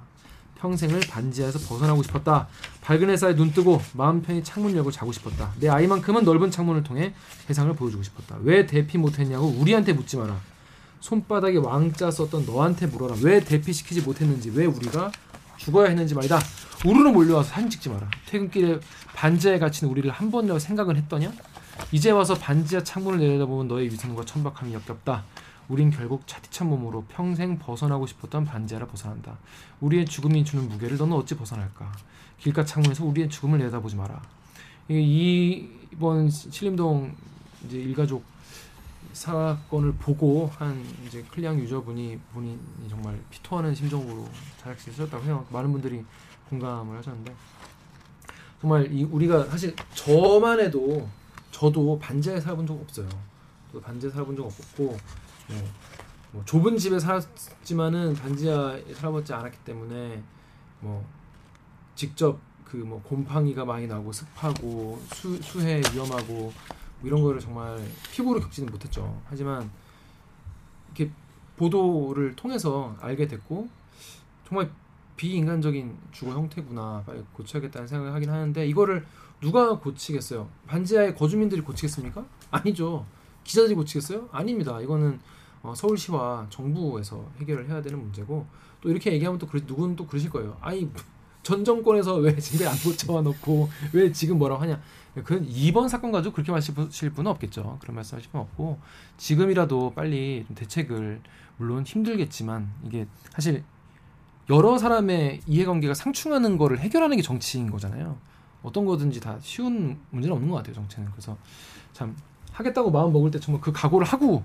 평생을 0.59 1.01
반지하에서 1.09 1.59
벗어나고 1.59 2.03
싶었다. 2.05 2.47
밝은 2.83 3.11
햇살에 3.11 3.35
눈 3.35 3.53
뜨고 3.53 3.81
마음 3.95 4.23
편히 4.23 4.45
창문 4.45 4.77
열고 4.77 4.91
자고 4.93 5.11
싶었다. 5.11 5.53
내 5.59 5.69
아이만큼은 5.69 6.25
넓은 6.25 6.51
창문을 6.51 6.85
통해 6.85 7.15
세상을 7.47 7.75
보여주고 7.75 8.03
싶었다. 8.03 8.39
왜 8.43 8.67
대피 8.67 8.97
못했냐고 8.97 9.47
우리한테 9.47 9.93
묻지 9.93 10.17
마라. 10.17 10.39
손바닥에 11.01 11.59
왕자 11.59 12.11
썼던 12.13 12.47
너한테 12.47 12.87
물어라. 12.87 13.17
왜 13.23 13.41
대피시키지 13.41 14.03
못했는지, 14.03 14.51
왜 14.51 14.67
우리가 14.67 15.11
죽어야 15.57 15.89
했는지 15.89 16.15
말이다. 16.15 16.39
우르르 16.85 17.11
몰려와서 17.11 17.49
사진 17.49 17.71
찍지 17.71 17.91
마라. 17.91 18.11
퇴근길에 18.27 18.81
반지하에 19.15 19.59
갇힌 19.59 19.89
우리를 19.89 20.11
한 20.11 20.31
번이라도 20.31 20.59
생각은 20.59 20.97
했더냐? 20.97 21.33
이제 21.93 22.11
와서 22.11 22.35
반지하 22.35 22.83
창문을 22.83 23.21
내려다보면 23.21 23.69
너의 23.69 23.87
위선과 23.87 24.25
천박함이 24.25 24.75
역겹다. 24.75 25.25
우린 25.69 25.91
결국 25.91 26.27
차디찬 26.27 26.69
몸으로 26.69 27.05
평생 27.09 27.59
벗어나고 27.59 28.07
싶었던 28.07 28.45
반지하를 28.45 28.89
벗어난다. 28.89 29.39
우리의 29.81 30.07
죽음이 30.07 30.45
주는 30.45 30.69
무게를 30.69 30.97
너는 30.97 31.17
어찌 31.17 31.37
벗어날까? 31.37 31.93
길가 32.39 32.65
창문에서 32.65 33.05
우리의 33.05 33.29
죽음을 33.29 33.61
내다보지 33.61 33.95
마라. 33.95 34.21
이번 34.89 36.29
신림동 36.31 37.15
이제 37.65 37.79
일가족 37.79 38.25
사건을 39.13 39.95
보고 39.95 40.51
한 40.59 40.85
이제 41.07 41.23
클리앙 41.31 41.61
유저분이 41.61 42.19
본인이 42.33 42.59
정말 42.89 43.21
피토하는 43.31 43.75
심정으로 43.75 44.29
자작시를 44.59 44.95
쓰셨다고 44.95 45.25
해요. 45.25 45.47
많은 45.51 45.71
분들이 45.71 46.05
공감을 46.53 46.99
하셨는데 46.99 47.35
정말 48.61 48.93
이 48.93 49.05
우리가 49.05 49.45
사실 49.47 49.75
저만 49.95 50.61
해도 50.61 51.09
저도 51.51 51.99
반지하에 51.99 52.41
살아본 52.41 52.67
적 52.67 52.75
없어요. 52.75 53.09
저도 53.69 53.81
반지하에 53.81 54.13
살아본 54.13 54.37
적 54.37 54.45
없고 54.45 54.85
뭐, 54.85 54.99
뭐 56.33 56.45
좁은 56.45 56.77
집에 56.77 56.99
살았지만은 56.99 58.15
반지하에 58.15 58.95
살아보지 58.95 59.33
않았기 59.33 59.59
때문에 59.65 60.23
뭐 60.81 61.05
직접 61.95 62.39
그 62.65 62.77
뭐 62.79 63.03
곰팡이가 63.03 63.67
많이 63.67 63.87
나고 63.87 64.11
습하고 64.13 64.99
수, 65.13 65.37
수해 65.43 65.83
위험하고 65.93 66.33
뭐 66.35 66.55
이런 67.03 67.23
거를 67.23 67.39
정말 67.39 67.79
피부로 68.11 68.41
겪지는 68.41 68.71
못했죠. 68.73 69.21
하지만 69.27 69.71
이렇게 70.95 71.13
보도를 71.59 72.35
통해서 72.35 72.97
알게 73.01 73.27
됐고 73.27 73.69
정말 74.49 74.71
비인간적인 75.17 75.97
주거 76.11 76.33
형태구나 76.33 77.03
빨리 77.07 77.23
고쳐야겠다는 77.33 77.87
생각을 77.87 78.15
하긴 78.15 78.31
하는데 78.31 78.67
이거를 78.67 79.05
누가 79.41 79.79
고치겠어요? 79.79 80.49
반지하의 80.67 81.15
거주민들이 81.15 81.61
고치겠습니까? 81.61 82.25
아니죠. 82.51 83.05
기자들이 83.45 83.75
고치겠어요? 83.75 84.29
아닙니다. 84.33 84.81
이거는 84.81 85.21
어, 85.63 85.75
서울시와 85.75 86.47
정부에서 86.51 87.29
해결을 87.41 87.69
해야 87.69 87.83
되는 87.83 88.01
문제고 88.01 88.47
또 88.81 88.91
이렇게 88.91 89.13
얘기하면 89.13 89.39
또 89.39 89.47
그러, 89.47 89.65
누군 89.65 89.97
또 89.97 90.07
그러실 90.07 90.31
거예요. 90.31 90.57
아니 90.61 90.91
전 91.43 91.65
정권에서 91.65 92.17
왜 92.17 92.37
집에 92.37 92.67
안 92.67 92.77
고쳐와 92.77 93.23
놓고 93.23 93.69
왜 93.93 94.13
지금 94.13 94.39
뭐라고 94.39 94.63
하냐? 94.63 94.81
그 95.25 95.45
이번 95.45 95.89
사건 95.89 96.13
가지고 96.13 96.35
그렇게 96.35 96.53
말씀하실 96.53 97.11
분은 97.11 97.31
없겠죠. 97.33 97.79
그런 97.81 97.97
말씀하실 97.97 98.31
분 98.31 98.41
없고 98.43 98.79
지금이라도 99.17 99.93
빨리 99.95 100.45
좀 100.47 100.55
대책을 100.55 101.21
물론 101.59 101.85
힘들겠지만 101.85 102.73
이게 102.87 103.07
사실 103.31 103.65
여러 104.51 104.79
사람의 104.79 105.41
이해관계가 105.47 105.95
상충하는 105.95 106.59
거를 106.59 106.79
해결하는 106.81 107.17
게 107.17 107.23
정치인 107.23 107.71
거잖아요. 107.71 108.19
어떤 108.63 108.85
거든지 108.85 109.21
다 109.21 109.39
쉬운 109.43 109.99
문제는 110.11 110.35
없는 110.37 110.51
것 110.51 110.57
같아요. 110.57 110.75
정치는 110.75 111.11
그래서 111.11 111.37
참 111.93 112.17
하겠다고 112.53 112.91
마음 112.91 113.13
먹을 113.13 113.31
때 113.31 113.41
정말 113.41 113.61
그 113.61 113.73
각오를 113.73 114.07
하고 114.07 114.45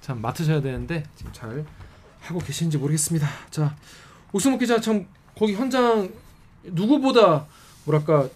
참 0.00 0.20
맡으셔야 0.20 0.60
되는데 0.60 1.04
지금 1.16 1.32
잘 1.32 1.64
하고 2.20 2.38
계신지 2.38 2.78
모르겠습니다. 2.78 3.26
자 3.50 3.76
오승욱 4.32 4.60
기자 4.60 4.80
참 4.80 5.06
거기 5.36 5.54
현장 5.54 6.12
누구보다 6.62 7.46
뭐랄까 7.84 8.28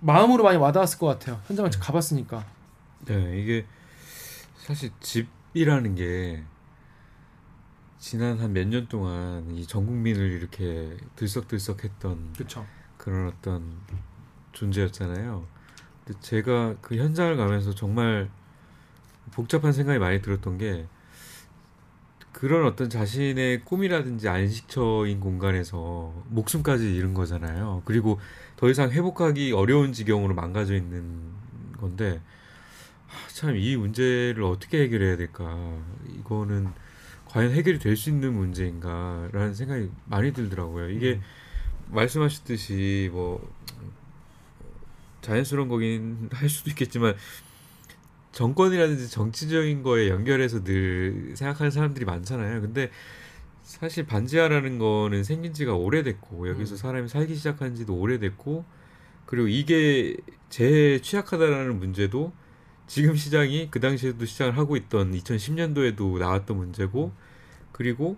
마음으로 0.00 0.44
많이 0.44 0.56
와닿았을 0.58 0.98
것 0.98 1.06
같아요. 1.06 1.40
현장을 1.46 1.70
가봤으니까. 1.70 2.44
네, 3.06 3.40
이게 3.40 3.66
사실 4.58 4.90
집이라는 5.00 5.94
게 5.94 6.42
지난 8.08 8.38
한 8.38 8.52
몇 8.52 8.68
년 8.68 8.86
동안 8.86 9.50
이 9.50 9.66
전 9.66 9.84
국민을 9.84 10.30
이렇게 10.30 10.96
들썩들썩했던 11.16 12.34
그렇죠. 12.34 12.64
그런 12.96 13.26
어떤 13.26 13.80
존재였잖아요. 14.52 15.44
근데 16.04 16.20
제가 16.20 16.76
그 16.80 16.96
현장을 16.96 17.36
가면서 17.36 17.74
정말 17.74 18.30
복잡한 19.32 19.72
생각이 19.72 19.98
많이 19.98 20.22
들었던 20.22 20.56
게 20.56 20.86
그런 22.32 22.66
어떤 22.66 22.90
자신의 22.90 23.64
꿈이라든지 23.64 24.28
안식처인 24.28 25.20
공간에서 25.20 26.12
목숨까지 26.28 26.94
잃은 26.94 27.14
거잖아요. 27.14 27.82
그리고 27.86 28.20
더 28.56 28.68
이상 28.70 28.90
회복하기 28.90 29.52
어려운 29.52 29.92
지경으로 29.92 30.34
망가져 30.34 30.74
있는 30.76 31.32
건데 31.78 32.20
참 33.34 33.56
이 33.56 33.76
문제를 33.76 34.42
어떻게 34.44 34.82
해결해야 34.82 35.16
될까? 35.16 35.44
이거는 36.18 36.68
과연 37.36 37.52
해결이 37.52 37.78
될 37.78 37.98
수 37.98 38.08
있는 38.08 38.32
문제인가라는 38.32 39.52
생각이 39.52 39.90
많이 40.06 40.32
들더라고요. 40.32 40.88
이게 40.88 41.20
말씀하셨듯이 41.90 43.10
뭐 43.12 43.46
자연스러운 45.20 45.68
거긴 45.68 46.30
할 46.32 46.48
수도 46.48 46.70
있겠지만 46.70 47.14
정권이라든지 48.32 49.10
정치적인 49.10 49.82
거에 49.82 50.08
연결해서 50.08 50.64
늘 50.64 51.34
생각하는 51.36 51.70
사람들이 51.70 52.06
많잖아요. 52.06 52.62
근데 52.62 52.90
사실 53.64 54.06
반지하라는 54.06 54.78
거는 54.78 55.22
생긴 55.22 55.52
지가 55.52 55.74
오래됐고 55.74 56.48
여기서 56.48 56.74
음. 56.74 56.76
사람이 56.78 57.08
살기 57.10 57.34
시작한 57.34 57.74
지도 57.74 57.96
오래됐고 57.96 58.64
그리고 59.26 59.48
이게 59.48 60.16
제일 60.48 61.02
취약하다라는 61.02 61.78
문제도 61.78 62.32
지금 62.86 63.16
시장이 63.16 63.68
그 63.70 63.80
당시에도 63.80 64.24
시장을 64.24 64.56
하고 64.56 64.76
있던 64.76 65.12
2010년도에도 65.12 66.18
나왔던 66.18 66.56
문제고 66.56 67.12
그리고 67.72 68.16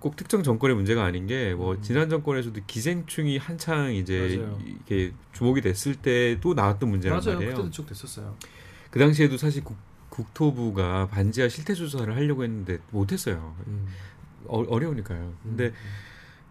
꼭 0.00 0.16
특정 0.16 0.42
정권의 0.42 0.76
문제가 0.76 1.04
아닌 1.04 1.26
게뭐 1.26 1.74
음. 1.74 1.82
지난 1.82 2.08
정권에서도 2.08 2.60
기생충이 2.66 3.36
한창 3.38 3.92
이제 3.92 4.38
맞아요. 4.38 4.58
이게 4.64 5.12
주목이 5.32 5.60
됐을 5.60 5.96
때도 5.96 6.54
나왔던 6.54 6.88
문제란 6.88 7.18
맞아요. 7.18 7.34
말이에요. 7.34 7.54
그때도 7.54 7.70
쭉 7.70 7.86
됐었어요. 7.86 8.36
그 8.90 8.98
당시에도 8.98 9.36
사실 9.36 9.64
국, 9.64 9.76
국토부가 10.08 11.08
반지하 11.08 11.48
실태 11.48 11.74
조사를 11.74 12.14
하려고 12.14 12.44
했는데 12.44 12.78
못했어요. 12.90 13.56
음. 13.66 13.86
어, 14.46 14.62
어려우니까요. 14.68 15.34
근데 15.42 15.66
음. 15.66 15.72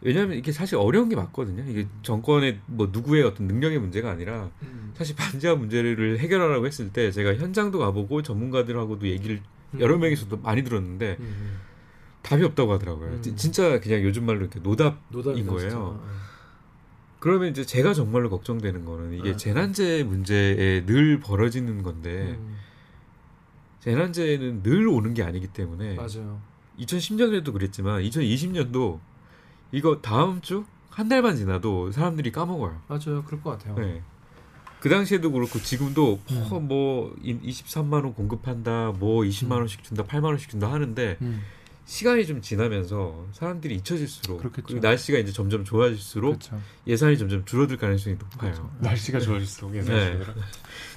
왜냐하면 0.01 0.37
이게 0.37 0.51
사실 0.51 0.75
어려운 0.77 1.09
게 1.09 1.15
맞거든요. 1.15 1.63
이게 1.67 1.87
정권의 2.03 2.59
뭐 2.67 2.89
누구의 2.91 3.23
어떤 3.23 3.47
능력의 3.47 3.79
문제가 3.79 4.11
아니라 4.11 4.49
음. 4.61 4.93
사실 4.95 5.15
반지하 5.15 5.55
문제를 5.55 6.19
해결하라고 6.19 6.67
했을 6.67 6.91
때 6.93 7.11
제가 7.11 7.35
현장도 7.35 7.79
가보고 7.79 8.21
전문가들하고도 8.21 9.07
얘기를 9.07 9.41
음. 9.73 9.79
여러 9.79 9.97
명이서도 9.97 10.37
많이 10.37 10.63
들었는데 10.63 11.17
음. 11.19 11.57
답이 12.21 12.43
없다고 12.43 12.73
하더라고요. 12.73 13.09
음. 13.09 13.21
지- 13.21 13.35
진짜 13.35 13.79
그냥 13.79 14.03
요즘 14.03 14.25
말로 14.25 14.41
이렇게 14.41 14.59
노답. 14.59 14.99
노답인 15.09 15.47
거예요. 15.47 16.01
그러면 17.19 17.49
이제 17.49 17.65
제가 17.65 17.93
정말로 17.95 18.29
걱정되는 18.29 18.85
거는 18.85 19.13
이게 19.13 19.31
아. 19.31 19.35
재난재 19.35 20.03
문제에 20.03 20.85
늘 20.85 21.19
벌어지는 21.19 21.81
건데 21.81 22.37
음. 22.39 22.55
재난재는 23.79 24.61
늘 24.63 24.87
오는 24.87 25.13
게 25.13 25.23
아니기 25.23 25.47
때문에 25.47 25.95
맞아요. 25.95 26.39
2010년에도 26.79 27.53
그랬지만 27.53 28.01
2020년도 28.03 28.99
이거 29.71 30.01
다음 30.01 30.41
주 30.41 30.65
한 30.97 31.07
달만 31.09 31.35
지나도 31.35 31.91
사람들이 31.91 32.31
까먹어요. 32.31 32.81
맞아요. 32.87 33.23
그럴 33.23 33.39
것 33.43 33.51
같아요. 33.51 33.75
네. 33.75 34.01
그 34.79 34.89
당시에도 34.89 35.31
그렇고 35.31 35.59
지금도 35.59 36.19
음. 36.31 36.47
뭐, 36.49 36.59
뭐 36.59 37.15
23만 37.23 38.03
원 38.03 38.15
공급한다, 38.15 38.93
뭐 38.97 39.21
20만 39.21 39.51
음. 39.51 39.57
원씩 39.59 39.83
준다, 39.83 40.03
8만 40.03 40.23
원씩 40.23 40.49
준다 40.49 40.73
하는데 40.73 41.17
음. 41.21 41.43
시간이 41.85 42.25
좀 42.25 42.41
지나면서 42.41 43.27
사람들이 43.31 43.75
잊혀질수록 43.75 44.39
그렇겠죠. 44.39 44.65
그리고 44.65 44.87
날씨가 44.87 45.19
이제 45.19 45.31
점점 45.31 45.63
좋아질수록 45.63 46.39
그렇죠. 46.39 46.59
예산이 46.87 47.19
점점 47.19 47.45
줄어들 47.45 47.77
가능성이 47.77 48.15
높아요. 48.15 48.53
그렇죠. 48.53 48.71
날씨가 48.79 49.19
좋아질수록 49.19 49.75
예산이 49.75 49.95
네. 49.99 50.13
줄어들어. 50.13 50.33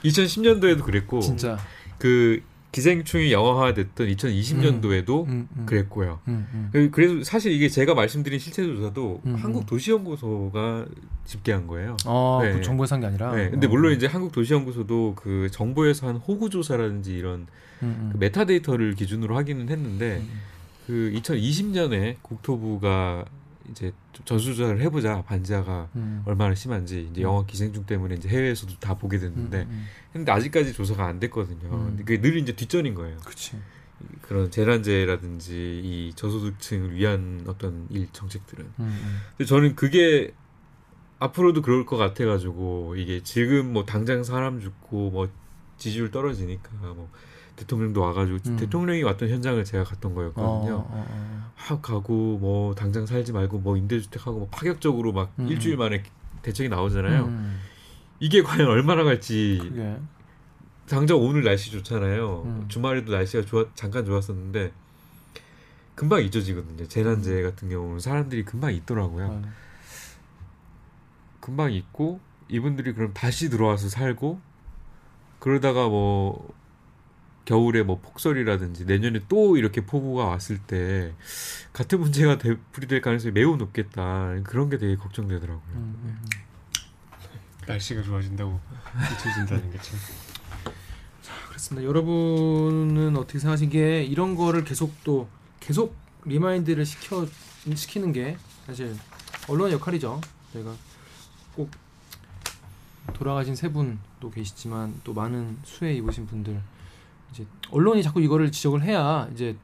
2010년도에도 0.05 0.83
그랬고 0.83 1.21
진짜. 1.21 1.59
그 1.99 2.43
기생충이 2.73 3.33
영화화됐던 3.33 4.07
2020년도에도 4.09 5.27
음, 5.27 5.49
음. 5.57 5.66
그랬고요. 5.66 6.21
음, 6.29 6.47
음. 6.53 6.68
그- 6.73 6.91
그래서 6.91 7.25
사실 7.25 7.53
이게 7.53 7.68
제가 7.68 7.95
말씀드린 7.95 8.39
실태 8.39 8.62
조사도 8.64 9.23
음, 9.27 9.35
한국 9.35 9.64
음. 9.64 9.66
도시연구소가 9.66 10.87
집계한 11.25 11.66
거예요. 11.66 11.97
어, 12.07 12.41
네. 12.43 12.53
그 12.53 12.62
정부에서 12.62 12.87
한 12.87 12.99
게 12.99 13.07
아니라. 13.07 13.35
네, 13.35 13.51
근데 13.51 13.66
어. 13.66 13.71
물론 13.71 13.93
이제 13.95 14.07
한국 14.07 14.31
도시연구소도 14.33 15.14
그 15.16 15.49
정부에서 15.51 16.07
한 16.07 16.16
호구 16.16 16.51
조사라든지 16.51 17.16
이런 17.16 17.47
음, 17.83 17.97
음. 17.99 18.09
그 18.12 18.18
메타데이터를 18.18 18.95
기준으로 18.95 19.37
하기는 19.37 19.68
했는데 19.68 20.18
음. 20.18 20.41
그 20.87 21.12
2020년에 21.16 22.16
국토부가 22.23 23.25
이제 23.71 23.93
좀 24.12 24.25
전수조사를 24.25 24.81
해보자 24.81 25.23
반지하가 25.23 25.89
음. 25.97 26.23
얼마나 26.27 26.55
심한지 26.55 27.09
이제 27.11 27.23
음. 27.23 27.23
영화 27.23 27.47
기생충 27.47 27.87
때문에 27.87 28.16
이제 28.16 28.29
해외에서도 28.29 28.75
다 28.81 28.95
보게 28.95 29.16
음, 29.18 29.21
됐는데 29.21 29.62
음. 29.62 29.87
근데 30.12 30.33
아직까지 30.33 30.73
조사가 30.73 31.07
안 31.07 31.21
됐거든요. 31.21 31.68
음. 31.73 31.85
근데 31.87 32.05
그게 32.05 32.21
늘 32.21 32.37
이제 32.37 32.55
뒷전인 32.55 32.95
거예요. 32.95 33.16
그치. 33.25 33.57
그런 34.23 34.51
재난재해라든지 34.51 35.81
이 35.85 36.12
저소득층을 36.16 36.95
위한 36.95 37.45
어떤 37.47 37.87
일 37.91 38.09
정책들은. 38.12 38.64
음, 38.64 38.73
음. 38.79 39.18
근데 39.37 39.45
저는 39.47 39.77
그게 39.77 40.33
앞으로도 41.18 41.62
그럴 41.62 41.85
것 41.85 41.97
같아가지고 41.97 42.95
이게 42.97 43.23
지금 43.23 43.73
뭐 43.73 43.85
당장 43.85 44.25
사람 44.25 44.61
죽고 44.61 45.11
뭐 45.11 45.29
지지율 45.77 46.11
떨어지니까 46.11 46.71
뭐 46.81 47.11
대통령도 47.61 48.01
와가지고 48.01 48.39
음. 48.47 48.57
대통령이 48.57 49.03
왔던 49.03 49.29
현장을 49.29 49.63
제가 49.65 49.85
갔던 49.85 50.15
거였거든요. 50.15 50.75
어, 50.75 50.89
어, 50.91 51.07
어. 51.09 51.53
확 51.55 51.83
가고 51.83 52.39
뭐 52.39 52.75
당장 52.75 53.07
살지 53.07 53.33
말고 53.33 53.59
뭐 53.59 53.77
임대주택하고 53.77 54.39
뭐 54.39 54.49
파격적으로 54.51 55.13
막 55.13 55.33
음. 55.39 55.49
일주일 55.49 55.77
만에 55.77 56.03
대책이 56.43 56.71
나오잖아요. 56.71 57.25
음, 57.25 57.61
이게 58.19 58.43
과연 58.43 58.67
얼마나 58.69 59.05
갈지 59.05 59.59
그게. 59.61 59.97
당장 60.89 61.19
오늘 61.19 61.45
날씨 61.45 61.71
좋잖아요. 61.71 62.43
음. 62.47 62.65
주말에도 62.69 63.13
날씨가 63.13 63.45
좋아 63.45 63.67
잠깐 63.75 64.05
좋았었는데 64.07 64.73
금방 65.95 66.23
잊어지거든요. 66.23 66.89
재난재해 66.89 67.43
같은 67.43 67.69
경우는 67.69 68.01
사람들이 68.01 68.45
금방 68.45 68.73
잊더라고요. 68.75 69.27
어. 69.27 69.43
금방 71.41 71.73
잊고 71.73 72.21
이분들이 72.49 72.95
그럼 72.95 73.13
다시 73.13 73.51
들어와서 73.51 73.91
살고 73.91 74.41
그러다가 75.39 75.89
뭐 75.89 76.53
겨울에 77.51 77.82
뭐 77.82 77.98
폭설이라든지 78.01 78.84
내년에 78.84 79.22
또 79.28 79.57
이렇게 79.57 79.84
폭우가 79.84 80.24
왔을 80.24 80.59
때 80.59 81.12
같은 81.72 81.98
문제가 81.98 82.38
되풀이될 82.38 83.01
가능성이 83.01 83.32
매우 83.32 83.57
높겠다 83.57 84.36
그런 84.44 84.70
게 84.70 84.78
되게 84.78 84.94
걱정되더라고요. 84.94 85.61
음, 85.74 85.98
음, 86.05 86.20
음. 86.22 86.30
날씨가 87.66 88.05
좋아진다고 88.05 88.61
잊혀진다는 89.12 89.72
게 89.72 89.78
참. 89.82 89.98
그렇습니다. 91.48 91.88
여러분은 91.88 93.16
어떻게 93.16 93.40
생각하시기에 93.40 94.05
이런 94.05 94.36
거를 94.36 94.62
계속 94.62 94.94
또 95.03 95.28
계속 95.59 95.96
remind를 96.26 96.87
시켜 96.86 97.26
시키는 97.74 98.12
게 98.12 98.36
사실 98.64 98.94
언론의 99.48 99.72
역할이죠. 99.74 100.20
저희가 100.53 100.72
꼭 101.57 101.68
돌아가신 103.12 103.57
세 103.57 103.72
분도 103.72 104.30
계시지만 104.30 105.01
또 105.03 105.12
많은 105.12 105.59
수해 105.64 105.94
입으신 105.94 106.28
분들 106.28 106.62
이제 107.33 107.47
언론이 107.70 108.03
자꾸 108.03 108.20
이거를 108.20 108.51
지적을 108.53 108.83
해야 108.83 109.28
이제 109.33 109.57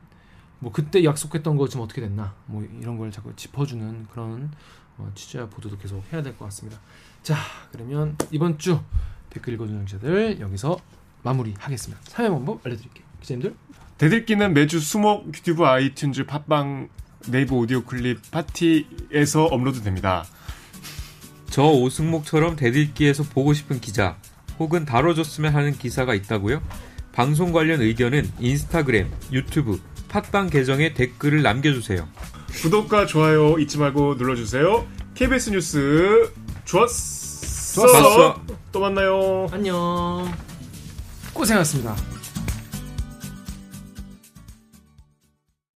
뭐 0.58 0.72
그때 0.72 1.04
약속했던 1.04 1.56
거 1.56 1.68
지금 1.68 1.84
어떻게 1.84 2.00
됐나 2.00 2.34
뭐 2.46 2.66
이런 2.80 2.96
걸 2.96 3.10
자꾸 3.10 3.34
짚어주는 3.36 4.06
그런 4.10 4.50
어, 4.98 5.10
취재와 5.14 5.48
보도도 5.48 5.76
계속 5.78 6.02
해야 6.12 6.22
될 6.22 6.36
것 6.36 6.46
같습니다. 6.46 6.80
자 7.22 7.36
그러면 7.72 8.16
이번 8.30 8.58
주 8.58 8.80
댓글 9.30 9.54
읽어주는 9.54 9.84
기자들 9.84 10.40
여기서 10.40 10.78
마무리하겠습니다. 11.22 12.02
참여 12.04 12.30
방법 12.30 12.64
알려드릴게요. 12.64 13.04
기자님들 13.20 13.54
댓읽기는 13.98 14.54
매주 14.54 14.78
수목 14.80 15.26
유튜브 15.28 15.64
아이튠즈 15.64 16.26
팟빵 16.26 16.88
네이버 17.28 17.56
오디오 17.56 17.82
클립 17.82 18.30
팟티에서 18.30 19.46
업로드됩니다. 19.46 20.24
저 21.50 21.64
오승목처럼 21.64 22.56
댓읽기에서 22.56 23.24
보고 23.24 23.52
싶은 23.54 23.80
기자 23.80 24.16
혹은 24.58 24.84
다뤄줬으면 24.84 25.54
하는 25.54 25.72
기사가 25.72 26.14
있다고요? 26.14 26.62
방송 27.16 27.50
관련 27.50 27.80
의견은 27.80 28.30
인스타그램, 28.40 29.10
유튜브, 29.32 29.80
팟빵 30.10 30.50
계정에 30.50 30.92
댓글을 30.92 31.40
남겨주세요. 31.40 32.06
구독과 32.60 33.06
좋아요 33.06 33.58
잊지 33.58 33.78
말고 33.78 34.16
눌러주세요. 34.16 34.86
KBS 35.14 35.48
뉴스 35.48 36.30
좋았어. 36.66 37.86
좋았어. 37.88 38.42
또 38.70 38.80
만나요. 38.80 39.46
안녕 39.50 40.30
고생하셨습니다. 41.32 41.96